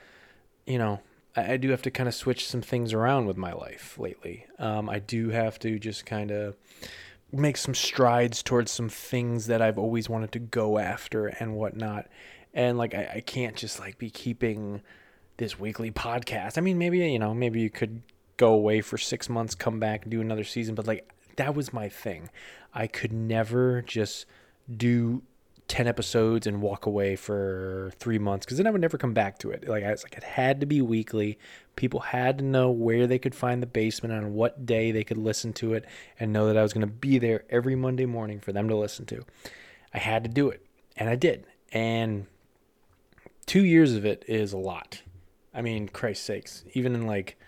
you 0.67 0.79
know, 0.79 1.01
I, 1.35 1.55
I 1.55 1.57
do 1.57 1.71
have 1.71 1.83
to 1.83 1.91
kind 1.91 2.09
of 2.09 2.15
switch 2.15 2.47
some 2.47 2.63
things 2.63 2.93
around 2.93 3.27
with 3.27 3.37
my 3.37 3.53
life 3.53 3.99
lately. 3.99 4.47
Um, 4.59 4.89
I 4.89 4.99
do 5.01 5.31
have 5.31 5.59
to 5.61 5.79
just 5.79 6.07
kind 6.07 6.31
of 6.31 6.57
make 7.33 7.57
some 7.57 7.75
strides 7.75 8.43
towards 8.43 8.71
some 8.71 8.89
things 8.89 9.47
that 9.47 9.63
I've 9.63 9.79
always 9.79 10.09
wanted 10.09 10.33
to 10.33 10.39
go 10.39 10.79
after 10.79 11.27
and 11.27 11.55
whatnot 11.55 12.09
and 12.55 12.79
like 12.79 12.95
I, 12.95 13.11
I 13.17 13.21
can't 13.21 13.57
just 13.57 13.79
like 13.79 13.99
be 13.99 14.11
keeping 14.11 14.83
this 15.37 15.59
weekly 15.59 15.91
podcast. 15.91 16.59
I 16.59 16.61
mean, 16.61 16.79
maybe 16.79 16.99
you 16.99 17.19
know, 17.19 17.35
maybe 17.35 17.61
you 17.61 17.71
could 17.71 18.03
go 18.37 18.53
away 18.53 18.81
for 18.81 18.99
six 18.99 19.29
months, 19.29 19.55
come 19.55 19.79
back, 19.79 20.09
do 20.09 20.21
another 20.21 20.45
season. 20.45 20.75
But 20.75 20.87
like 20.87 21.11
that 21.37 21.55
was 21.55 21.73
my 21.73 21.89
thing. 21.89 22.31
I 22.75 22.87
could 22.87 23.13
never 23.13 23.83
just 23.83 24.27
do 24.75 25.23
10 25.71 25.87
episodes 25.87 26.49
and 26.49 26.61
walk 26.61 26.85
away 26.85 27.15
for 27.15 27.93
three 28.01 28.19
months 28.19 28.45
because 28.45 28.59
then 28.59 28.67
I 28.67 28.71
would 28.71 28.81
never 28.81 28.99
come 28.99 29.15
back 29.15 29.39
to 29.39 29.53
it. 29.53 29.69
Like 29.69 29.85
I 29.85 29.93
was 29.93 30.03
like, 30.03 30.17
it 30.17 30.25
had 30.25 30.59
to 30.59 30.67
be 30.67 30.83
weekly. 30.83 31.39
People 31.77 32.01
had 32.01 32.39
to 32.39 32.45
know 32.45 32.73
where 32.73 33.07
they 33.07 33.21
could 33.21 33.37
find 33.37 33.63
the 33.63 33.69
basement 33.69 34.13
on 34.13 34.35
what 34.35 34.67
day 34.67 34.91
they 34.91 35.05
could 35.05 35.17
listen 35.17 35.53
to 35.55 35.75
it 35.75 35.85
and 36.19 36.33
know 36.33 36.49
that 36.49 36.57
I 36.57 36.63
was 36.63 36.73
going 36.73 36.81
to 36.81 36.93
be 36.93 37.19
there 37.19 37.45
every 37.49 37.77
Monday 37.77 38.05
morning 38.05 38.41
for 38.41 38.51
them 38.51 38.69
to 38.69 38.75
listen 38.75 39.07
to. 39.07 39.25
I 39.95 39.99
had 39.99 40.25
to 40.25 40.29
do 40.29 40.51
it 40.51 40.67
and 40.97 41.09
I 41.09 41.15
did. 41.15 41.47
And 41.71 42.27
two 43.47 43.65
years 43.65 43.95
of 43.95 44.05
it 44.05 44.25
is 44.27 44.53
a 44.53 44.59
lot. 44.59 45.03
I 45.55 45.63
mean, 45.63 45.87
Christ's 45.87 46.25
sakes, 46.25 46.65
even 46.75 46.97
in 46.97 47.07
like 47.07 47.39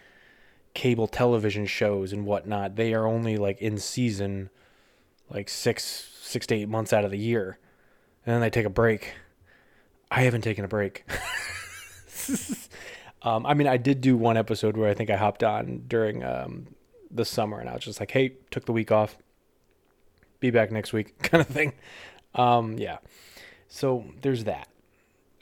cable 0.74 1.08
television 1.08 1.66
shows 1.66 2.12
and 2.12 2.24
whatnot, 2.24 2.76
they 2.76 2.94
are 2.94 3.04
only 3.04 3.36
like 3.36 3.60
in 3.60 3.78
season 3.78 4.48
like 5.28 5.48
six 5.48 6.08
six 6.20 6.46
to 6.46 6.54
eight 6.54 6.68
months 6.68 6.92
out 6.92 7.04
of 7.04 7.10
the 7.10 7.18
year. 7.18 7.58
And 8.24 8.34
then 8.34 8.40
they 8.40 8.50
take 8.50 8.66
a 8.66 8.70
break. 8.70 9.14
I 10.10 10.22
haven't 10.22 10.42
taken 10.42 10.64
a 10.64 10.68
break. 10.68 11.04
um, 13.22 13.46
I 13.46 13.54
mean, 13.54 13.66
I 13.66 13.76
did 13.76 14.00
do 14.00 14.16
one 14.16 14.36
episode 14.36 14.76
where 14.76 14.88
I 14.88 14.94
think 14.94 15.10
I 15.10 15.16
hopped 15.16 15.42
on 15.42 15.84
during 15.88 16.22
um, 16.22 16.68
the 17.10 17.24
summer, 17.24 17.58
and 17.58 17.68
I 17.68 17.74
was 17.74 17.84
just 17.84 17.98
like, 17.98 18.10
"Hey, 18.10 18.34
took 18.50 18.66
the 18.66 18.72
week 18.72 18.92
off. 18.92 19.16
Be 20.40 20.50
back 20.50 20.70
next 20.70 20.92
week," 20.92 21.18
kind 21.22 21.40
of 21.40 21.48
thing. 21.48 21.72
Um, 22.34 22.78
yeah. 22.78 22.98
So 23.68 24.04
there's 24.20 24.44
that. 24.44 24.68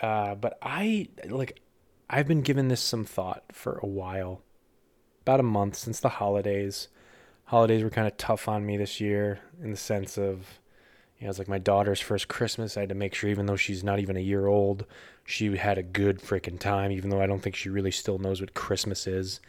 Uh, 0.01 0.35
but 0.35 0.59
I 0.63 1.09
like 1.29 1.61
I've 2.09 2.27
been 2.27 2.43
giving 2.43 2.69
this 2.69 2.81
some 2.81 3.05
thought 3.05 3.45
for 3.53 3.79
a 3.83 3.87
while, 3.87 4.43
about 5.23 5.41
a 5.41 5.45
month 5.45 5.77
since 5.77 6.01
the 6.01 6.09
holidays. 6.09 6.89
Holidays 7.45 7.83
were 7.83 7.91
kind 7.91 8.07
of 8.07 8.17
tough 8.17 8.49
on 8.49 8.65
me 8.65 8.77
this 8.77 9.01
year 9.01 9.41
in 9.63 9.71
the 9.71 9.77
sense 9.77 10.17
of, 10.17 10.60
you 11.21 11.27
know, 11.27 11.31
it's 11.31 11.39
like 11.39 11.49
my 11.49 11.59
daughter's 11.59 12.01
first 12.01 12.29
Christmas. 12.29 12.79
I 12.79 12.81
had 12.81 12.89
to 12.89 12.95
make 12.95 13.15
sure, 13.15 13.29
even 13.29 13.45
though 13.45 13.57
she's 13.57 13.85
not 13.85 13.99
even 13.99 14.17
a 14.17 14.21
year 14.21 14.47
old, 14.47 14.87
she 15.27 15.55
had 15.55 15.77
a 15.77 15.83
good 15.83 16.21
freaking 16.21 16.59
time. 16.59 16.91
Even 16.91 17.11
though 17.11 17.21
I 17.21 17.27
don't 17.27 17.41
think 17.41 17.57
she 17.57 17.69
really 17.69 17.91
still 17.91 18.19
knows 18.19 18.41
what 18.41 18.55
Christmas 18.55 19.07
is. 19.07 19.41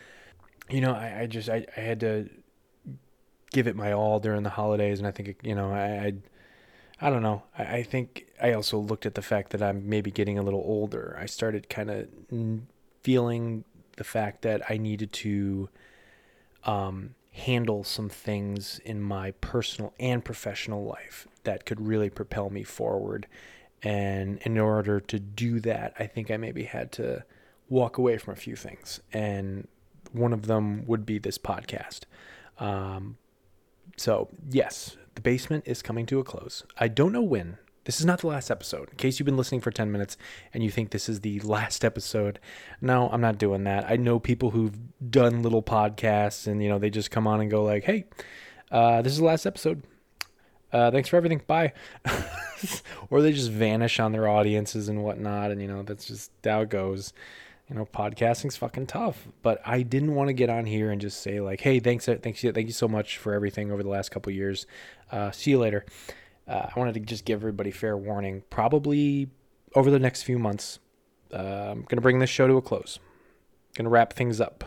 You 0.70 0.82
know, 0.82 0.94
I, 0.94 1.22
I 1.22 1.28
just 1.28 1.50
I, 1.50 1.66
I 1.78 1.80
had 1.80 2.02
to 2.02 2.30
give 3.52 3.68
it 3.68 3.76
my 3.78 3.94
all 3.94 4.20
during 4.20 4.44
the 4.44 4.50
holidays, 4.50 5.00
and 5.00 5.08
I 5.08 5.12
think 5.12 5.38
you 5.44 5.56
know 5.56 5.72
I, 5.72 5.80
I 5.80 6.14
I 7.08 7.10
don't 7.10 7.24
know. 7.24 7.44
I, 7.58 7.64
I 7.78 7.84
think 7.84 8.26
I 8.42 8.52
also 8.52 8.78
looked 8.78 9.06
at 9.06 9.16
the 9.16 9.22
fact 9.22 9.52
that 9.52 9.64
I'm 9.64 9.88
maybe 9.88 10.12
getting 10.12 10.38
a 10.38 10.44
little 10.44 10.64
older. 10.66 11.18
I 11.18 11.26
started 11.26 11.70
kind 11.70 11.90
of 11.90 12.08
feeling 13.02 13.64
the 13.96 14.04
fact 14.04 14.42
that 14.42 14.70
I 14.70 14.76
needed 14.76 15.14
to 15.14 15.70
um, 16.66 17.16
handle 17.32 17.86
some 17.86 18.10
things 18.10 18.80
in 18.84 19.02
my 19.02 19.32
personal 19.32 19.94
and 20.00 20.24
professional 20.24 20.84
life 20.84 21.28
that 21.44 21.66
could 21.66 21.86
really 21.86 22.10
propel 22.10 22.50
me 22.50 22.64
forward. 22.64 23.28
And 23.84 24.40
in 24.44 24.58
order 24.58 25.00
to 25.00 25.20
do 25.20 25.60
that, 25.62 25.94
I 25.98 26.06
think 26.08 26.30
I 26.30 26.38
maybe 26.38 26.64
had 26.64 26.92
to 26.94 27.24
walk 27.70 27.98
away 27.98 28.18
from 28.18 28.34
a 28.34 28.38
few 28.38 28.56
things. 28.56 29.00
And 29.12 29.68
one 30.12 30.34
of 30.34 30.48
them 30.48 30.86
would 30.86 31.06
be 31.06 31.18
this 31.18 31.38
podcast. 31.38 32.02
Um, 32.60 33.18
so, 33.98 34.30
yes, 34.50 34.98
the 35.16 35.22
basement 35.22 35.64
is 35.66 35.82
coming 35.82 36.06
to 36.08 36.20
a 36.20 36.24
close. 36.24 36.64
I 36.78 36.88
don't 36.88 37.12
know 37.12 37.22
when. 37.22 37.58
This 37.86 38.00
is 38.00 38.06
not 38.06 38.20
the 38.20 38.28
last 38.28 38.52
episode. 38.52 38.90
In 38.92 38.98
case 38.98 39.18
you've 39.18 39.26
been 39.26 39.38
listening 39.38 39.62
for 39.62 39.72
10 39.72 39.92
minutes 39.92 40.16
and 40.54 40.64
you 40.64 40.70
think 40.70 40.92
this 40.92 41.10
is 41.10 41.22
the 41.22 41.40
last 41.40 41.84
episode, 41.84 42.40
no, 42.80 43.10
I'm 43.10 43.22
not 43.22 43.40
doing 43.40 43.64
that. 43.64 43.90
I 43.90 43.96
know 43.96 44.20
people 44.20 44.52
who've 44.52 44.78
done 45.10 45.42
little 45.42 45.64
podcasts 45.64 46.46
and, 46.46 46.62
you 46.62 46.70
know, 46.70 46.78
they 46.78 46.92
just 46.92 47.10
come 47.10 47.26
on 47.26 47.42
and 47.42 47.50
go 47.50 47.64
like, 47.64 47.84
hey, 47.84 48.06
uh, 48.72 49.02
this 49.02 49.14
is 49.14 49.20
the 49.20 49.26
last 49.26 49.48
episode. 49.48 49.84
Uh, 50.72 50.92
thanks 50.92 51.10
for 51.10 51.18
everything. 51.18 51.42
Bye. 51.48 51.74
or 53.10 53.22
they 53.22 53.34
just 53.34 53.52
vanish 53.52 54.00
on 54.00 54.12
their 54.12 54.28
audiences 54.28 54.88
and 54.90 55.04
whatnot. 55.04 55.52
And, 55.52 55.62
you 55.62 55.68
know, 55.68 55.84
that's 55.84 56.06
just 56.06 56.32
how 56.44 56.62
it 56.62 56.70
goes 56.70 57.14
you 57.72 57.78
know, 57.78 57.86
podcasting's 57.86 58.58
fucking 58.58 58.88
tough. 58.88 59.30
But 59.42 59.62
I 59.66 59.82
didn't 59.82 60.14
want 60.14 60.28
to 60.28 60.34
get 60.34 60.50
on 60.50 60.66
here 60.66 60.92
and 60.92 61.00
just 61.00 61.22
say 61.22 61.40
like, 61.40 61.62
"Hey, 61.62 61.80
thanks, 61.80 62.08
uh, 62.08 62.18
thanks, 62.22 62.42
thank 62.42 62.68
you 62.68 62.74
so 62.74 62.88
much 62.88 63.18
for 63.18 63.34
everything 63.34 63.72
over 63.72 63.82
the 63.82 63.90
last 63.90 64.12
couple 64.12 64.32
years. 64.34 64.68
Uh, 65.10 65.32
see 65.32 65.52
you 65.52 65.60
later." 65.60 65.86
Uh, 66.46 66.68
I 66.76 66.78
wanted 66.78 66.96
to 66.96 67.00
just 67.00 67.24
give 67.24 67.40
everybody 67.40 67.72
fair 67.72 67.96
warning. 67.96 68.44
Probably 68.50 69.30
over 69.74 69.90
the 69.90 70.00
next 70.00 70.24
few 70.24 70.38
months, 70.38 70.80
I'm 71.32 71.84
gonna 71.84 72.02
bring 72.02 72.20
this 72.20 72.30
show 72.30 72.46
to 72.46 72.58
a 72.58 72.62
close. 72.62 73.00
Gonna 73.76 73.90
wrap 73.90 74.12
things 74.12 74.42
up. 74.42 74.66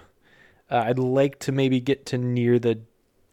Uh, 0.70 0.84
I'd 0.86 0.98
like 0.98 1.38
to 1.40 1.52
maybe 1.52 1.80
get 1.80 2.06
to 2.06 2.16
near 2.16 2.58
the 2.58 2.80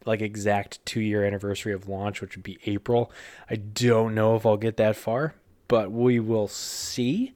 like 0.06 0.20
exact 0.20 0.84
two 0.84 1.00
year 1.00 1.24
anniversary 1.24 1.72
of 1.72 1.88
launch, 1.88 2.20
which 2.20 2.36
would 2.36 2.42
be 2.42 2.58
April. 2.66 3.10
I 3.48 3.56
don't 3.56 4.14
know 4.14 4.36
if 4.36 4.46
I'll 4.46 4.56
get 4.56 4.76
that 4.76 4.96
far, 4.96 5.34
but 5.68 5.90
we 5.90 6.20
will 6.20 6.48
see. 6.48 7.34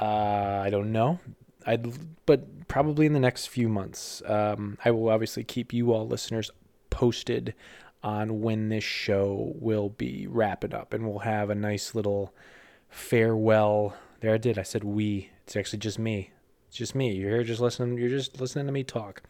Uh, 0.00 0.60
I 0.64 0.70
don't 0.70 0.92
know. 0.92 1.20
I'd, 1.66 1.86
but 2.26 2.68
probably 2.68 3.06
in 3.06 3.12
the 3.12 3.20
next 3.20 3.46
few 3.46 3.68
months. 3.68 4.22
Um, 4.26 4.78
I 4.84 4.90
will 4.90 5.08
obviously 5.08 5.44
keep 5.44 5.72
you 5.72 5.92
all 5.92 6.06
listeners 6.06 6.50
posted 6.90 7.54
on 8.02 8.40
when 8.40 8.68
this 8.68 8.84
show 8.84 9.52
will 9.56 9.88
be 9.88 10.26
wrapping 10.28 10.74
up, 10.74 10.94
and 10.94 11.08
we'll 11.08 11.20
have 11.20 11.50
a 11.50 11.54
nice 11.54 11.94
little 11.94 12.32
farewell. 12.88 13.96
There, 14.20 14.32
I 14.32 14.38
did. 14.38 14.58
I 14.58 14.62
said 14.62 14.84
we. 14.84 15.30
It's 15.44 15.56
actually 15.56 15.80
just 15.80 15.98
me. 15.98 16.30
It's 16.68 16.76
just 16.76 16.94
me. 16.94 17.14
You're 17.14 17.30
here 17.30 17.44
just 17.44 17.60
listening. 17.60 17.98
You're 17.98 18.08
just 18.08 18.40
listening 18.40 18.66
to 18.66 18.72
me 18.72 18.84
talk. 18.84 19.22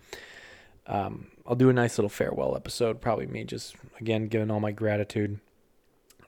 Um, 0.87 1.29
I'll 1.47 1.57
do 1.57 1.69
a 1.69 1.73
nice 1.73 1.99
little 1.99 2.09
farewell 2.09 2.57
episode. 2.57 3.01
Probably 3.01 3.27
me 3.27 3.45
just 3.45 3.77
again 4.01 4.29
giving 4.29 4.51
all 4.51 4.61
my 4.61 4.73
gratitude. 4.73 5.41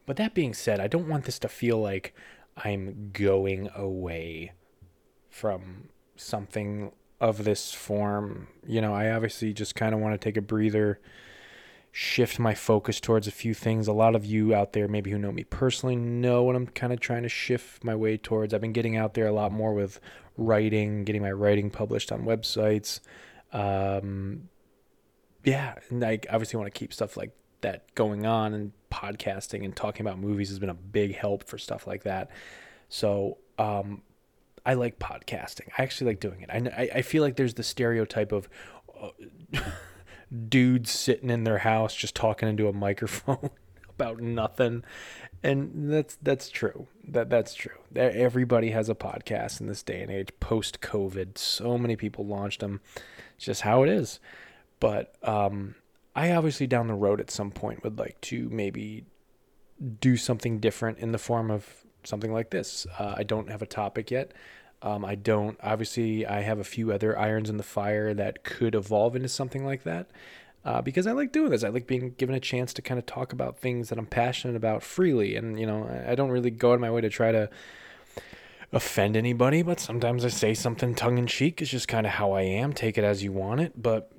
But 0.06 0.16
that 0.16 0.34
being 0.34 0.54
said, 0.54 0.80
I 0.80 0.86
don't 0.86 1.08
want 1.08 1.24
this 1.24 1.38
to 1.40 1.48
feel 1.48 1.78
like 1.78 2.14
I'm 2.56 3.10
going 3.12 3.68
away 3.74 4.52
from 5.28 5.90
something 6.16 6.92
of 7.20 7.44
this 7.44 7.72
form. 7.72 8.48
You 8.66 8.80
know, 8.80 8.94
I 8.94 9.10
obviously 9.10 9.52
just 9.52 9.74
kind 9.74 9.94
of 9.94 10.00
want 10.00 10.14
to 10.14 10.24
take 10.24 10.36
a 10.36 10.42
breather, 10.42 11.00
shift 11.92 12.38
my 12.38 12.54
focus 12.54 13.00
towards 13.00 13.26
a 13.26 13.32
few 13.32 13.54
things. 13.54 13.86
A 13.86 13.92
lot 13.92 14.14
of 14.14 14.24
you 14.24 14.54
out 14.54 14.72
there, 14.72 14.88
maybe 14.88 15.10
who 15.10 15.18
know 15.18 15.32
me 15.32 15.44
personally, 15.44 15.96
know 15.96 16.42
what 16.42 16.56
I'm 16.56 16.68
kind 16.68 16.92
of 16.92 17.00
trying 17.00 17.24
to 17.24 17.28
shift 17.28 17.84
my 17.84 17.94
way 17.94 18.16
towards. 18.16 18.54
I've 18.54 18.60
been 18.60 18.72
getting 18.72 18.96
out 18.96 19.14
there 19.14 19.26
a 19.26 19.32
lot 19.32 19.52
more 19.52 19.74
with 19.74 20.00
writing, 20.36 21.04
getting 21.04 21.22
my 21.22 21.32
writing 21.32 21.70
published 21.70 22.12
on 22.12 22.22
websites. 22.22 23.00
Um, 23.52 24.48
yeah, 25.48 25.74
and 25.90 26.04
I 26.04 26.20
obviously 26.30 26.58
want 26.58 26.72
to 26.72 26.78
keep 26.78 26.92
stuff 26.92 27.16
like 27.16 27.30
that 27.60 27.94
going 27.94 28.26
on 28.26 28.54
and 28.54 28.72
podcasting 28.92 29.64
and 29.64 29.74
talking 29.74 30.06
about 30.06 30.18
movies 30.18 30.48
has 30.50 30.58
been 30.58 30.68
a 30.68 30.74
big 30.74 31.16
help 31.16 31.44
for 31.44 31.58
stuff 31.58 31.86
like 31.86 32.04
that. 32.04 32.30
So, 32.88 33.38
um, 33.58 34.02
I 34.64 34.74
like 34.74 34.98
podcasting. 34.98 35.68
I 35.78 35.82
actually 35.82 36.12
like 36.12 36.20
doing 36.20 36.42
it. 36.42 36.50
I, 36.50 36.98
I 36.98 37.02
feel 37.02 37.22
like 37.22 37.36
there's 37.36 37.54
the 37.54 37.62
stereotype 37.62 38.32
of 38.32 38.48
uh, 39.00 39.10
dudes 40.48 40.90
sitting 40.90 41.30
in 41.30 41.44
their 41.44 41.58
house 41.58 41.94
just 41.94 42.14
talking 42.14 42.48
into 42.48 42.68
a 42.68 42.72
microphone 42.72 43.50
about 43.88 44.20
nothing. 44.20 44.84
And 45.42 45.90
that's 45.90 46.18
that's 46.20 46.50
true. 46.50 46.88
That 47.06 47.30
that's 47.30 47.54
true. 47.54 47.78
Everybody 47.96 48.70
has 48.70 48.90
a 48.90 48.94
podcast 48.94 49.60
in 49.60 49.66
this 49.68 49.82
day 49.82 50.02
and 50.02 50.10
age 50.10 50.30
post 50.40 50.80
COVID. 50.82 51.38
So 51.38 51.78
many 51.78 51.96
people 51.96 52.26
launched 52.26 52.60
them. 52.60 52.80
It's 53.36 53.46
just 53.46 53.62
how 53.62 53.84
it 53.84 53.88
is. 53.88 54.20
But 54.80 55.14
um, 55.22 55.74
I 56.14 56.32
obviously 56.32 56.66
down 56.66 56.86
the 56.86 56.94
road 56.94 57.20
at 57.20 57.30
some 57.30 57.50
point 57.50 57.84
would 57.84 57.98
like 57.98 58.20
to 58.22 58.48
maybe 58.50 59.04
do 60.00 60.16
something 60.16 60.58
different 60.58 60.98
in 60.98 61.12
the 61.12 61.18
form 61.18 61.50
of 61.50 61.84
something 62.04 62.32
like 62.32 62.50
this. 62.50 62.86
Uh, 62.98 63.14
I 63.16 63.22
don't 63.22 63.50
have 63.50 63.62
a 63.62 63.66
topic 63.66 64.10
yet. 64.10 64.32
Um, 64.82 65.04
I 65.04 65.16
don't. 65.16 65.58
Obviously, 65.62 66.26
I 66.26 66.40
have 66.40 66.58
a 66.58 66.64
few 66.64 66.92
other 66.92 67.18
irons 67.18 67.50
in 67.50 67.56
the 67.56 67.62
fire 67.62 68.14
that 68.14 68.44
could 68.44 68.74
evolve 68.74 69.16
into 69.16 69.28
something 69.28 69.64
like 69.64 69.82
that. 69.84 70.08
Uh, 70.64 70.82
because 70.82 71.06
I 71.06 71.12
like 71.12 71.32
doing 71.32 71.50
this. 71.50 71.64
I 71.64 71.68
like 71.68 71.86
being 71.86 72.14
given 72.18 72.34
a 72.34 72.40
chance 72.40 72.72
to 72.74 72.82
kind 72.82 72.98
of 72.98 73.06
talk 73.06 73.32
about 73.32 73.58
things 73.58 73.88
that 73.88 73.98
I'm 73.98 74.06
passionate 74.06 74.56
about 74.56 74.82
freely. 74.82 75.34
And, 75.36 75.58
you 75.58 75.66
know, 75.66 75.88
I 76.06 76.14
don't 76.14 76.30
really 76.30 76.50
go 76.50 76.72
out 76.72 76.74
of 76.74 76.80
my 76.80 76.90
way 76.90 77.00
to 77.00 77.08
try 77.08 77.32
to 77.32 77.48
offend 78.72 79.16
anybody, 79.16 79.62
but 79.62 79.80
sometimes 79.80 80.24
I 80.24 80.28
say 80.28 80.54
something 80.54 80.94
tongue 80.94 81.16
in 81.16 81.26
cheek. 81.26 81.62
It's 81.62 81.70
just 81.70 81.88
kind 81.88 82.06
of 82.06 82.12
how 82.14 82.32
I 82.32 82.42
am. 82.42 82.72
Take 82.72 82.98
it 82.98 83.04
as 83.04 83.22
you 83.22 83.32
want 83.32 83.60
it. 83.60 83.80
But 83.80 84.12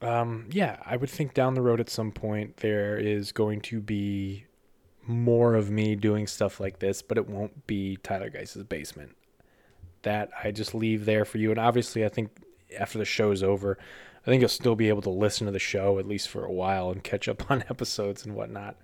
um, 0.00 0.46
yeah, 0.50 0.76
I 0.86 0.96
would 0.96 1.10
think 1.10 1.34
down 1.34 1.54
the 1.54 1.62
road 1.62 1.80
at 1.80 1.90
some 1.90 2.12
point 2.12 2.58
there 2.58 2.96
is 2.96 3.32
going 3.32 3.60
to 3.62 3.80
be 3.80 4.44
more 5.06 5.54
of 5.54 5.70
me 5.70 5.96
doing 5.96 6.26
stuff 6.26 6.60
like 6.60 6.78
this, 6.78 7.02
but 7.02 7.18
it 7.18 7.28
won't 7.28 7.66
be 7.66 7.96
Tyler 7.96 8.30
Geiss's 8.30 8.64
basement. 8.64 9.16
That 10.02 10.30
I 10.42 10.52
just 10.52 10.74
leave 10.74 11.04
there 11.04 11.24
for 11.24 11.38
you. 11.38 11.50
And 11.50 11.58
obviously, 11.58 12.04
I 12.04 12.08
think 12.08 12.30
after 12.78 12.98
the 12.98 13.04
show's 13.04 13.42
over, 13.42 13.78
I 14.22 14.30
think 14.30 14.40
you'll 14.40 14.48
still 14.48 14.76
be 14.76 14.88
able 14.88 15.02
to 15.02 15.10
listen 15.10 15.46
to 15.46 15.52
the 15.52 15.58
show 15.58 15.98
at 15.98 16.06
least 16.06 16.28
for 16.28 16.44
a 16.44 16.52
while 16.52 16.90
and 16.90 17.02
catch 17.02 17.28
up 17.28 17.50
on 17.50 17.64
episodes 17.68 18.24
and 18.24 18.34
whatnot. 18.36 18.76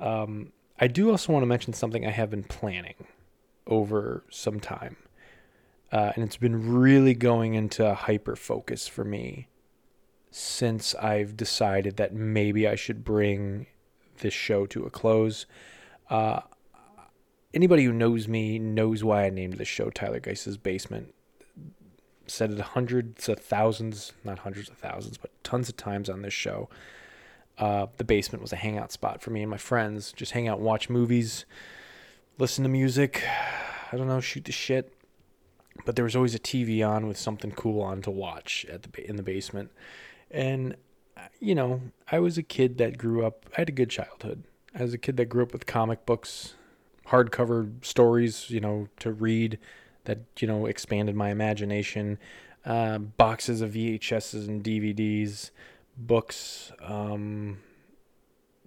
Um, 0.00 0.52
I 0.80 0.88
do 0.88 1.10
also 1.10 1.32
want 1.32 1.44
to 1.44 1.46
mention 1.46 1.72
something 1.72 2.04
I 2.04 2.10
have 2.10 2.30
been 2.30 2.42
planning 2.42 3.06
over 3.66 4.24
some 4.30 4.58
time. 4.58 4.96
Uh, 5.92 6.12
and 6.16 6.24
it's 6.24 6.36
been 6.36 6.74
really 6.74 7.14
going 7.14 7.54
into 7.54 7.94
hyper 7.94 8.34
focus 8.34 8.88
for 8.88 9.04
me 9.04 9.46
since 10.36 10.96
I've 10.96 11.36
decided 11.36 11.96
that 11.96 12.12
maybe 12.12 12.66
I 12.66 12.74
should 12.74 13.04
bring 13.04 13.66
this 14.18 14.34
show 14.34 14.66
to 14.66 14.84
a 14.84 14.90
close. 14.90 15.46
Uh, 16.10 16.40
anybody 17.54 17.84
who 17.84 17.92
knows 17.92 18.26
me 18.26 18.58
knows 18.58 19.04
why 19.04 19.26
I 19.26 19.30
named 19.30 19.58
the 19.58 19.64
show 19.64 19.90
Tyler 19.90 20.18
Geiss's 20.18 20.56
Basement. 20.56 21.14
Said 22.26 22.50
it 22.50 22.58
hundreds 22.58 23.28
of 23.28 23.38
thousands, 23.38 24.12
not 24.24 24.40
hundreds 24.40 24.68
of 24.68 24.76
thousands, 24.76 25.18
but 25.18 25.30
tons 25.44 25.68
of 25.68 25.76
times 25.76 26.10
on 26.10 26.22
this 26.22 26.34
show. 26.34 26.68
Uh, 27.56 27.86
the 27.98 28.02
basement 28.02 28.42
was 28.42 28.52
a 28.52 28.56
hangout 28.56 28.90
spot 28.90 29.22
for 29.22 29.30
me 29.30 29.42
and 29.42 29.50
my 29.50 29.56
friends. 29.56 30.10
Just 30.10 30.32
hang 30.32 30.48
out, 30.48 30.58
watch 30.58 30.90
movies, 30.90 31.44
listen 32.38 32.64
to 32.64 32.68
music. 32.68 33.22
I 33.92 33.96
don't 33.96 34.08
know, 34.08 34.20
shoot 34.20 34.46
the 34.46 34.50
shit. 34.50 34.92
But 35.84 35.94
there 35.94 36.04
was 36.04 36.16
always 36.16 36.34
a 36.34 36.40
TV 36.40 36.84
on 36.84 37.06
with 37.06 37.18
something 37.18 37.52
cool 37.52 37.80
on 37.80 38.02
to 38.02 38.10
watch 38.10 38.66
at 38.68 38.82
the 38.82 39.08
in 39.08 39.14
the 39.14 39.22
basement. 39.22 39.70
And, 40.30 40.76
you 41.40 41.54
know, 41.54 41.80
I 42.10 42.18
was 42.18 42.38
a 42.38 42.42
kid 42.42 42.78
that 42.78 42.98
grew 42.98 43.24
up, 43.24 43.46
I 43.56 43.60
had 43.60 43.68
a 43.68 43.72
good 43.72 43.90
childhood. 43.90 44.44
I 44.74 44.82
was 44.82 44.94
a 44.94 44.98
kid 44.98 45.16
that 45.18 45.26
grew 45.26 45.42
up 45.42 45.52
with 45.52 45.66
comic 45.66 46.04
books, 46.04 46.54
hardcover 47.08 47.84
stories, 47.84 48.50
you 48.50 48.60
know, 48.60 48.88
to 49.00 49.12
read 49.12 49.58
that, 50.04 50.18
you 50.38 50.48
know, 50.48 50.66
expanded 50.66 51.14
my 51.14 51.30
imagination, 51.30 52.18
uh, 52.64 52.98
boxes 52.98 53.60
of 53.60 53.72
VHSs 53.72 54.48
and 54.48 54.64
DVDs, 54.64 55.50
books, 55.96 56.72
um, 56.82 57.58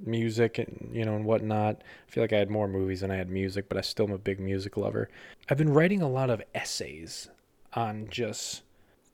music 0.06 0.60
and 0.60 0.90
you 0.94 1.04
know 1.04 1.16
and 1.16 1.26
whatnot. 1.26 1.82
I 2.08 2.12
feel 2.12 2.24
like 2.24 2.34
I 2.34 2.38
had 2.38 2.50
more 2.50 2.68
movies 2.68 3.02
than 3.02 3.12
I 3.12 3.16
had 3.16 3.30
music, 3.30 3.70
but 3.70 3.78
I 3.78 3.82
still 3.82 4.08
am 4.08 4.14
a 4.14 4.18
big 4.18 4.40
music 4.40 4.78
lover. 4.78 5.10
I've 5.50 5.58
been 5.58 5.74
writing 5.74 6.02
a 6.02 6.10
lot 6.10 6.30
of 6.30 6.42
essays 6.54 7.30
on 7.74 8.08
just 8.10 8.64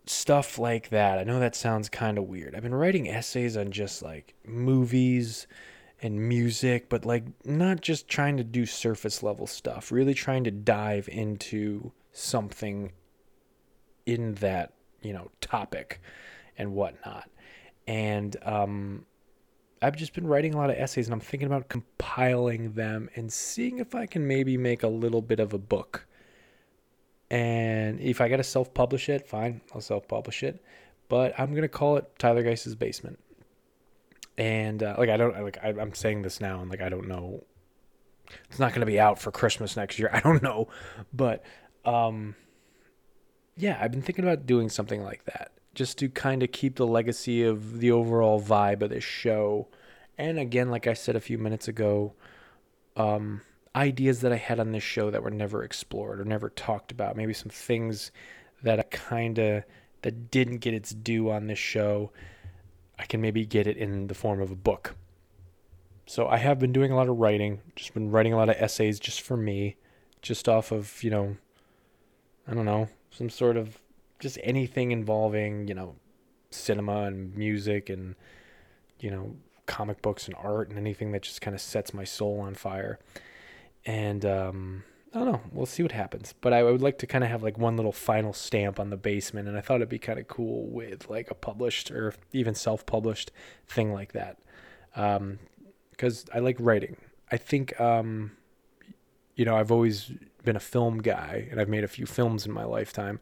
stuff 0.06 0.58
like 0.60 0.90
that. 0.90 1.18
I 1.18 1.24
know 1.24 1.40
that 1.40 1.56
sounds 1.56 1.90
kind 1.90 2.18
of 2.18 2.26
weird. 2.26 2.56
I've 2.56 2.64
been 2.64 2.76
writing 2.76 3.10
essays 3.10 3.56
on 3.56 3.72
just 3.72 4.02
like 4.02 4.36
movies 4.46 5.48
and 6.02 6.28
music, 6.28 6.90
but 6.90 7.06
like 7.06 7.24
not 7.46 7.82
just 7.82 8.08
trying 8.08 8.38
to 8.38 8.44
do 8.44 8.66
surface 8.66 9.24
level 9.24 9.48
stuff, 9.48 9.92
really 9.92 10.14
trying 10.14 10.44
to 10.44 10.52
dive 10.52 11.08
into 11.10 11.92
something 12.12 12.92
in 14.06 14.36
that, 14.36 14.74
you 15.02 15.14
know, 15.14 15.32
topic 15.40 16.02
and 16.58 16.74
whatnot. 16.74 17.30
And 17.88 18.36
um, 18.44 19.06
I've 19.82 19.96
just 19.96 20.14
been 20.14 20.28
writing 20.28 20.54
a 20.54 20.58
lot 20.58 20.70
of 20.70 20.78
essays 20.78 21.08
and 21.08 21.14
I'm 21.14 21.20
thinking 21.22 21.48
about 21.48 21.70
compiling 21.70 22.74
them 22.74 23.10
and 23.16 23.32
seeing 23.32 23.80
if 23.80 23.96
I 23.96 24.06
can 24.06 24.28
maybe 24.28 24.58
make 24.58 24.84
a 24.84 24.88
little 24.88 25.22
bit 25.22 25.40
of 25.40 25.54
a 25.54 25.58
book 25.58 26.06
and 27.34 28.00
if 28.00 28.22
I 28.22 28.30
got 28.30 28.38
to 28.38 28.44
self 28.44 28.74
publish 28.74 29.10
it, 29.10 29.28
fine, 29.28 29.62
I'll 29.74 29.82
self 29.82 30.08
publish 30.08 30.44
it. 30.44 30.64
But 31.10 31.34
I'm 31.40 31.54
gonna 31.54 31.68
call 31.68 31.98
it 31.98 32.06
Tyler 32.20 32.44
Geiss's 32.44 32.76
basement. 32.76 33.20
And 34.38 34.82
uh, 34.82 34.96
like 34.98 35.10
I 35.10 35.18
don't 35.18 35.42
like 35.44 35.58
I, 35.64 35.70
I'm 35.70 35.94
saying 35.94 36.22
this 36.22 36.40
now, 36.40 36.62
and 36.62 36.70
like 36.70 36.82
I 36.82 36.90
don't 36.90 37.08
know 37.08 37.44
it's 38.50 38.60
not 38.60 38.72
going 38.72 38.82
to 38.82 38.86
be 38.86 39.00
out 39.00 39.20
for 39.20 39.32
Christmas 39.32 39.76
next 39.76 40.00
year. 40.00 40.10
I 40.14 40.20
don't 40.20 40.42
know, 40.42 40.68
but 41.14 41.44
um, 41.86 42.36
yeah, 43.58 43.78
I've 43.80 43.92
been 43.92 44.02
thinking 44.02 44.26
about 44.26 44.46
doing 44.46 44.70
something 44.70 45.04
like 45.04 45.26
that 45.26 45.52
just 45.76 45.98
to 46.00 46.10
kind 46.10 46.44
of 46.44 46.52
keep 46.52 46.76
the 46.76 46.88
legacy 46.88 47.44
of 47.44 47.80
the 47.80 47.92
overall 47.92 48.42
vibe 48.42 48.82
of 48.82 48.92
this 48.92 49.04
show. 49.04 49.68
And 50.18 50.38
again, 50.38 50.70
like 50.70 50.86
I 50.86 50.94
said 50.94 51.16
a 51.16 51.20
few 51.20 51.38
minutes 51.38 51.68
ago, 51.68 52.14
um, 52.96 53.42
ideas 53.76 54.22
that 54.22 54.32
I 54.32 54.38
had 54.38 54.60
on 54.60 54.72
this 54.72 54.84
show 54.84 55.10
that 55.12 55.24
were 55.24 55.32
never 55.32 55.64
explored 55.64 56.20
or 56.20 56.26
never 56.26 56.50
talked 56.50 56.92
about. 56.92 57.16
Maybe 57.16 57.34
some 57.34 57.50
things 57.50 58.12
that 58.62 58.80
I 58.80 58.84
kind 58.84 59.40
of 59.40 59.64
that 60.04 60.32
didn't 60.32 60.58
get 60.58 60.74
its 60.74 60.92
due 60.92 61.32
on 61.32 61.48
this 61.48 61.60
show. 61.60 62.12
I 63.00 63.06
can 63.06 63.22
maybe 63.22 63.46
get 63.46 63.68
it 63.68 63.78
in 63.78 64.08
the 64.08 64.14
form 64.14 64.42
of 64.42 64.52
a 64.52 64.56
book. 64.56 64.96
So 66.06 66.28
I 66.28 66.38
have 66.38 66.60
been 66.60 66.74
doing 66.74 66.92
a 66.92 66.96
lot 66.96 67.08
of 67.08 67.18
writing, 67.18 67.62
just 67.76 67.94
been 67.94 68.12
writing 68.12 68.34
a 68.34 68.38
lot 68.38 68.50
of 68.50 68.58
essays 68.58 69.00
just 69.00 69.22
for 69.22 69.38
me, 69.38 69.78
just 70.22 70.50
off 70.50 70.72
of, 70.72 71.02
you 71.02 71.10
know, 71.10 71.38
I 72.48 72.54
don't 72.54 72.66
know, 72.66 72.90
some 73.10 73.30
sort 73.30 73.56
of 73.56 73.80
just 74.20 74.38
anything 74.44 74.92
involving, 74.92 75.68
you 75.68 75.74
know, 75.74 75.96
cinema 76.52 77.04
and 77.04 77.36
music 77.36 77.90
and, 77.90 78.16
you 79.00 79.10
know, 79.10 79.36
comic 79.66 80.02
books 80.02 80.28
and 80.28 80.36
art 80.36 80.70
and 80.70 80.78
anything 80.78 81.14
that 81.14 81.24
just 81.24 81.42
kind 81.42 81.56
of 81.56 81.62
sets 81.62 81.94
my 81.94 82.04
soul 82.04 82.42
on 82.42 82.54
fire. 82.54 83.00
And, 83.86 84.26
um, 84.26 84.84
I 85.14 85.20
don't 85.20 85.32
know. 85.32 85.42
We'll 85.52 85.68
see 85.68 85.84
what 85.84 85.92
happens. 85.92 86.34
But 86.42 86.54
I 86.54 86.64
would 86.64 86.82
like 86.82 86.98
to 87.00 87.08
kind 87.08 87.24
of 87.24 87.30
have 87.30 87.44
like 87.44 87.58
one 87.58 87.76
little 87.76 87.92
final 87.92 88.34
stamp 88.34 88.80
on 88.80 88.90
the 88.90 88.98
basement. 88.98 89.48
And 89.48 89.58
I 89.58 89.62
thought 89.62 89.76
it'd 89.76 89.90
be 89.90 90.00
kind 90.00 90.20
of 90.20 90.28
cool 90.28 90.68
with 90.68 91.10
like 91.10 91.30
a 91.30 91.36
published 91.36 91.92
or 91.92 92.16
even 92.32 92.56
self 92.56 92.86
published 92.86 93.32
thing 93.68 93.94
like 93.94 94.14
that. 94.14 94.40
Um, 94.96 95.40
because 95.92 96.26
I 96.34 96.40
like 96.40 96.58
writing. 96.60 96.98
I 97.32 97.38
think, 97.38 97.80
um, 97.80 98.32
you 99.36 99.46
know, 99.46 99.56
I've 99.56 99.72
always 99.72 100.12
been 100.44 100.56
a 100.56 100.60
film 100.60 101.00
guy 101.00 101.48
and 101.52 101.60
I've 101.60 101.70
made 101.70 101.84
a 101.84 101.88
few 101.88 102.06
films 102.06 102.46
in 102.46 102.52
my 102.52 102.64
lifetime, 102.64 103.20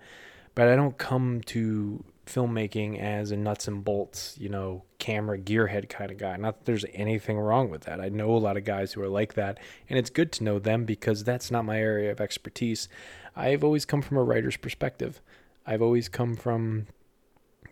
but 0.56 0.68
I 0.68 0.76
don't 0.76 0.98
come 0.98 1.42
to 1.48 2.04
filmmaking 2.34 3.00
as 3.00 3.32
a 3.32 3.38
nuts 3.38 3.68
and 3.68 3.84
bolts, 3.84 4.36
you 4.40 4.50
know, 4.50 4.84
camera 5.00 5.38
gearhead 5.38 5.90
kind 5.90 6.12
of 6.12 6.18
guy. 6.18 6.36
Not 6.38 6.60
that 6.60 6.66
there's 6.66 6.86
anything 6.94 7.40
wrong 7.40 7.70
with 7.70 7.84
that. 7.84 8.00
I 8.00 8.10
know 8.10 8.36
a 8.36 8.38
lot 8.38 8.58
of 8.58 8.64
guys 8.64 8.94
who 8.94 9.02
are 9.02 9.10
like 9.10 9.34
that, 9.34 9.60
and 9.90 9.98
it's 9.98 10.10
good 10.10 10.32
to 10.34 10.44
know 10.44 10.60
them 10.60 10.86
because 10.86 11.24
that's 11.24 11.52
not 11.52 11.66
my 11.66 11.80
area 11.80 12.12
of 12.12 12.22
expertise. 12.22 12.88
I've 13.36 13.64
always 13.64 13.86
come 13.86 14.02
from 14.02 14.18
a 14.18 14.24
writer's 14.24 14.58
perspective. 14.58 15.22
I've 15.66 15.82
always 15.82 16.10
come 16.10 16.36
from, 16.36 16.88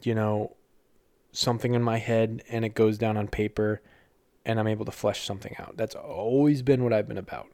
you 0.04 0.16
know, 0.16 0.56
something 1.32 1.74
in 1.74 1.84
my 1.84 1.98
head 1.98 2.44
and 2.50 2.66
it 2.66 2.74
goes 2.74 2.98
down 2.98 3.18
on 3.18 3.28
paper 3.28 3.82
and 4.46 4.60
I'm 4.60 4.68
able 4.68 4.86
to 4.86 4.92
flesh 4.92 5.26
something 5.26 5.56
out. 5.60 5.78
That's 5.78 5.96
always 5.96 6.62
been 6.62 6.84
what 6.84 6.94
I've 6.94 7.08
been 7.08 7.18
about. 7.18 7.48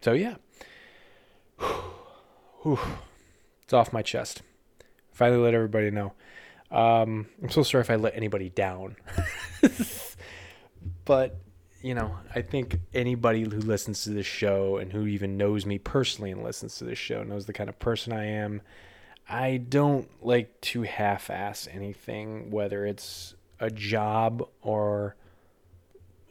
So 0.00 0.12
yeah. 0.12 0.36
It's 3.62 3.74
off 3.74 3.92
my 3.92 4.00
chest. 4.00 4.42
Finally 5.14 5.38
let 5.42 5.54
everybody 5.54 5.90
know. 5.90 6.12
Um, 6.72 7.26
I'm 7.40 7.50
so 7.50 7.62
sorry 7.62 7.82
if 7.82 7.90
I 7.90 7.94
let 7.94 8.16
anybody 8.16 8.50
down. 8.50 8.96
but, 11.04 11.38
you 11.82 11.94
know, 11.94 12.16
I 12.34 12.42
think 12.42 12.80
anybody 12.92 13.42
who 13.42 13.60
listens 13.60 14.02
to 14.04 14.10
this 14.10 14.26
show 14.26 14.78
and 14.78 14.92
who 14.92 15.06
even 15.06 15.36
knows 15.36 15.64
me 15.64 15.78
personally 15.78 16.32
and 16.32 16.42
listens 16.42 16.76
to 16.78 16.84
this 16.84 16.98
show 16.98 17.22
knows 17.22 17.46
the 17.46 17.52
kind 17.52 17.68
of 17.68 17.78
person 17.78 18.12
I 18.12 18.26
am. 18.26 18.60
I 19.28 19.58
don't 19.58 20.08
like 20.20 20.60
to 20.62 20.82
half 20.82 21.30
ass 21.30 21.68
anything, 21.70 22.50
whether 22.50 22.84
it's 22.84 23.36
a 23.60 23.70
job 23.70 24.46
or 24.62 25.14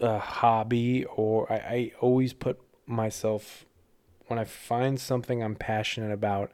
a 0.02 0.20
hobby, 0.20 1.06
or 1.06 1.52
I, 1.52 1.56
I 1.56 1.92
always 2.02 2.34
put 2.34 2.60
myself, 2.86 3.66
when 4.28 4.38
I 4.38 4.44
find 4.44 5.00
something 5.00 5.42
I'm 5.42 5.56
passionate 5.56 6.12
about 6.12 6.52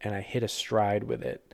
and 0.00 0.16
I 0.16 0.20
hit 0.20 0.42
a 0.42 0.48
stride 0.48 1.04
with 1.04 1.22
it, 1.22 1.49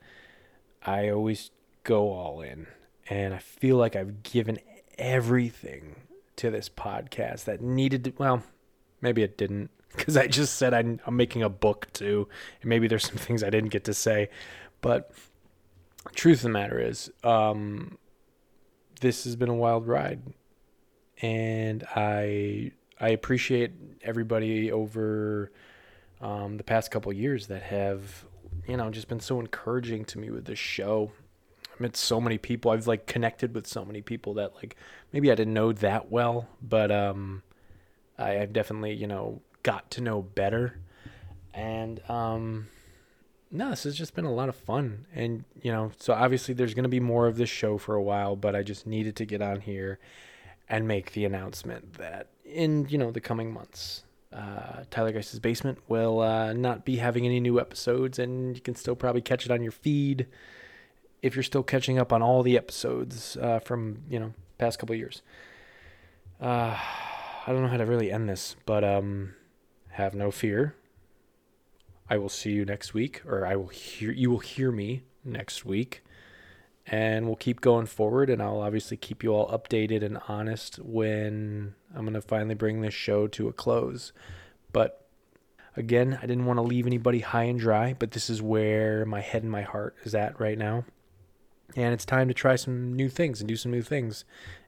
I 0.87 1.09
always 1.09 1.51
go 1.83 2.13
all 2.13 2.41
in. 2.41 2.67
And 3.09 3.33
I 3.33 3.39
feel 3.39 3.75
like 3.75 3.95
I've 3.95 4.23
given 4.23 4.57
everything 4.97 5.95
to 6.37 6.49
this 6.49 6.69
podcast 6.69 7.43
that 7.43 7.61
needed 7.61 8.05
to, 8.05 8.13
well, 8.17 8.43
maybe 9.01 9.21
it 9.21 9.37
didn't 9.37 9.69
because 9.95 10.17
I 10.17 10.27
just 10.27 10.55
said 10.55 10.73
I'm, 10.73 10.99
I'm, 11.05 11.15
making 11.15 11.43
a 11.43 11.49
book 11.49 11.87
too. 11.93 12.27
And 12.61 12.69
maybe 12.69 12.87
there's 12.87 13.05
some 13.05 13.17
things 13.17 13.43
I 13.43 13.49
didn't 13.49 13.69
get 13.69 13.83
to 13.85 13.93
say. 13.93 14.29
But 14.81 15.11
truth 16.15 16.39
of 16.39 16.43
the 16.43 16.49
matter 16.49 16.79
is, 16.79 17.11
um, 17.23 17.97
this 19.01 19.25
has 19.25 19.35
been 19.35 19.49
a 19.49 19.55
wild 19.55 19.87
ride. 19.87 20.21
And 21.21 21.83
I 21.95 22.71
I 22.99 23.09
appreciate 23.09 23.71
everybody 24.03 24.71
over 24.71 25.51
um, 26.21 26.57
the 26.57 26.63
past 26.63 26.91
couple 26.91 27.11
years 27.13 27.47
that 27.47 27.63
have 27.63 28.26
you 28.67 28.77
know 28.77 28.89
just 28.89 29.07
been 29.07 29.19
so 29.19 29.39
encouraging 29.39 30.05
to 30.05 30.19
me 30.19 30.29
with 30.29 30.45
this 30.45 30.59
show 30.59 31.11
I 31.77 31.83
met 31.83 31.95
so 31.95 32.19
many 32.19 32.37
people. 32.37 32.71
I've 32.71 32.87
like 32.87 33.05
connected 33.05 33.53
with 33.53 33.67
so 33.67 33.85
many 33.85 34.01
people 34.01 34.35
that 34.35 34.55
like 34.55 34.75
maybe 35.11 35.31
I 35.31 35.35
didn't 35.35 35.53
know 35.53 35.71
that 35.73 36.11
well, 36.11 36.47
but 36.61 36.91
um, 36.91 37.43
I, 38.17 38.39
I've 38.39 38.53
definitely 38.53 38.93
you 38.93 39.07
know 39.07 39.41
got 39.63 39.91
to 39.91 40.01
know 40.01 40.21
better, 40.21 40.79
and 41.53 42.01
um, 42.09 42.67
no, 43.51 43.69
this 43.69 43.83
has 43.83 43.95
just 43.95 44.15
been 44.15 44.25
a 44.25 44.33
lot 44.33 44.49
of 44.49 44.55
fun, 44.55 45.05
and 45.13 45.43
you 45.61 45.71
know, 45.71 45.91
so 45.99 46.13
obviously 46.13 46.53
there's 46.53 46.73
gonna 46.73 46.87
be 46.87 46.99
more 46.99 47.27
of 47.27 47.37
this 47.37 47.49
show 47.49 47.77
for 47.77 47.95
a 47.95 48.03
while, 48.03 48.35
but 48.35 48.55
I 48.55 48.63
just 48.63 48.87
needed 48.87 49.15
to 49.17 49.25
get 49.25 49.41
on 49.41 49.61
here 49.61 49.99
and 50.69 50.87
make 50.87 51.13
the 51.13 51.25
announcement 51.25 51.93
that 51.93 52.27
in 52.43 52.87
you 52.89 52.97
know 52.97 53.11
the 53.11 53.21
coming 53.21 53.53
months. 53.53 54.03
Uh, 54.37 54.83
Tyler 54.91 55.11
Geist's 55.11 55.39
Basement 55.39 55.79
will 55.87 56.19
uh, 56.19 56.53
not 56.53 56.85
be 56.85 56.97
having 56.97 57.25
any 57.25 57.39
new 57.39 57.59
episodes, 57.59 58.19
and 58.19 58.55
you 58.55 58.61
can 58.61 58.75
still 58.75 58.95
probably 58.95 59.21
catch 59.21 59.45
it 59.45 59.51
on 59.51 59.63
your 59.63 59.71
feed 59.71 60.27
if 61.23 61.35
you're 61.35 61.43
still 61.43 61.63
catching 61.63 61.97
up 61.97 62.13
on 62.13 62.21
all 62.21 62.43
the 62.43 62.55
episodes 62.55 63.35
uh, 63.37 63.59
from 63.59 64.03
you 64.09 64.19
know 64.19 64.33
past 64.59 64.77
couple 64.77 64.93
years. 64.93 65.23
Uh, 66.39 66.77
I 67.47 67.51
don't 67.51 67.63
know 67.63 67.67
how 67.69 67.77
to 67.77 67.85
really 67.85 68.11
end 68.11 68.29
this, 68.29 68.55
but 68.67 68.83
um, 68.83 69.33
have 69.91 70.13
no 70.13 70.29
fear. 70.29 70.75
I 72.07 72.17
will 72.17 72.29
see 72.29 72.51
you 72.51 72.63
next 72.63 72.93
week, 72.93 73.23
or 73.25 73.43
I 73.45 73.55
will 73.55 73.67
hear 73.67 74.11
you 74.11 74.29
will 74.29 74.39
hear 74.39 74.71
me 74.71 75.01
next 75.23 75.65
week, 75.65 76.03
and 76.87 77.25
we'll 77.27 77.35
keep 77.35 77.61
going 77.61 77.85
forward. 77.85 78.29
And 78.29 78.41
I'll 78.41 78.61
obviously 78.61 78.97
keep 78.97 79.23
you 79.23 79.33
all 79.33 79.49
updated 79.49 80.03
and 80.03 80.19
honest 80.27 80.77
when 80.77 81.75
I'm 81.93 82.05
gonna 82.05 82.21
finally 82.21 82.55
bring 82.55 82.81
this 82.81 82.93
show 82.93 83.27
to 83.27 83.47
a 83.47 83.53
close. 83.53 84.13
But 84.71 85.05
again, 85.75 86.17
I 86.21 86.25
didn't 86.25 86.45
want 86.45 86.57
to 86.57 86.63
leave 86.63 86.87
anybody 86.87 87.19
high 87.19 87.43
and 87.43 87.59
dry, 87.59 87.93
but 87.97 88.11
this 88.11 88.29
is 88.29 88.41
where 88.41 89.05
my 89.05 89.21
head 89.21 89.43
and 89.43 89.51
my 89.51 89.63
heart 89.63 89.95
is 90.03 90.15
at 90.15 90.39
right 90.39 90.57
now 90.57 90.85
and 91.75 91.93
it's 91.93 92.05
time 92.05 92.27
to 92.27 92.33
try 92.33 92.55
some 92.55 92.93
new 92.93 93.09
things 93.09 93.41
and 93.41 93.47
do 93.47 93.55
some 93.55 93.71
new 93.71 93.81
things. 93.81 94.23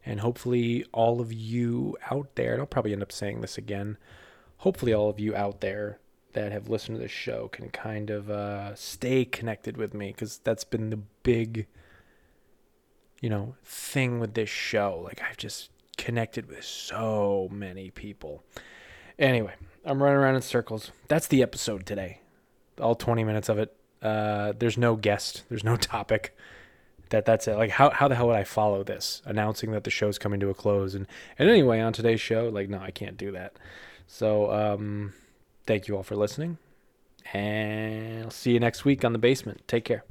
And 0.05 0.19
hopefully, 0.19 0.85
all 0.91 1.21
of 1.21 1.31
you 1.31 1.97
out 2.11 2.35
there, 2.35 2.53
and 2.53 2.61
I'll 2.61 2.67
probably 2.67 2.93
end 2.93 3.01
up 3.01 3.11
saying 3.11 3.41
this 3.41 3.57
again, 3.57 3.97
hopefully, 4.57 4.93
all 4.93 5.09
of 5.09 5.19
you 5.19 5.35
out 5.35 5.61
there 5.61 5.99
that 6.33 6.51
have 6.51 6.69
listened 6.69 6.97
to 6.97 7.01
this 7.01 7.11
show 7.11 7.47
can 7.47 7.69
kind 7.69 8.09
of 8.09 8.29
uh, 8.29 8.75
stay 8.75 9.25
connected 9.25 9.77
with 9.77 9.93
me 9.93 10.07
because 10.07 10.39
that's 10.43 10.63
been 10.63 10.89
the 10.89 10.99
big, 11.23 11.67
you 13.21 13.29
know, 13.29 13.55
thing 13.63 14.19
with 14.19 14.33
this 14.33 14.49
show. 14.49 15.01
Like, 15.03 15.21
I've 15.21 15.37
just 15.37 15.69
connected 15.97 16.47
with 16.47 16.63
so 16.63 17.49
many 17.51 17.89
people. 17.91 18.43
Anyway, 19.17 19.53
I'm 19.85 20.01
running 20.01 20.17
around 20.17 20.35
in 20.35 20.41
circles. 20.41 20.91
That's 21.07 21.27
the 21.27 21.41
episode 21.41 21.85
today. 21.85 22.21
All 22.79 22.95
20 22.95 23.23
minutes 23.23 23.49
of 23.49 23.59
it. 23.59 23.75
Uh, 24.01 24.53
there's 24.57 24.77
no 24.77 24.95
guest, 24.95 25.43
there's 25.49 25.63
no 25.63 25.75
topic 25.77 26.35
that 27.09 27.25
that's 27.25 27.47
it. 27.47 27.55
Like 27.55 27.71
how 27.71 27.89
how 27.89 28.07
the 28.07 28.15
hell 28.15 28.27
would 28.27 28.35
I 28.35 28.43
follow 28.43 28.83
this 28.83 29.21
announcing 29.25 29.71
that 29.71 29.83
the 29.83 29.89
show's 29.89 30.17
coming 30.17 30.39
to 30.39 30.49
a 30.49 30.53
close? 30.53 30.95
And 30.95 31.07
and 31.37 31.49
anyway, 31.49 31.79
on 31.81 31.93
today's 31.93 32.21
show, 32.21 32.49
like 32.49 32.69
no, 32.69 32.79
I 32.79 32.91
can't 32.91 33.17
do 33.17 33.31
that. 33.31 33.53
So 34.07 34.51
um, 34.51 35.13
thank 35.65 35.87
you 35.87 35.97
all 35.97 36.03
for 36.03 36.15
listening, 36.15 36.57
and 37.33 38.23
I'll 38.23 38.31
see 38.31 38.51
you 38.51 38.59
next 38.59 38.85
week 38.85 39.03
on 39.03 39.13
the 39.13 39.19
basement. 39.19 39.61
Take 39.67 39.85
care. 39.85 40.03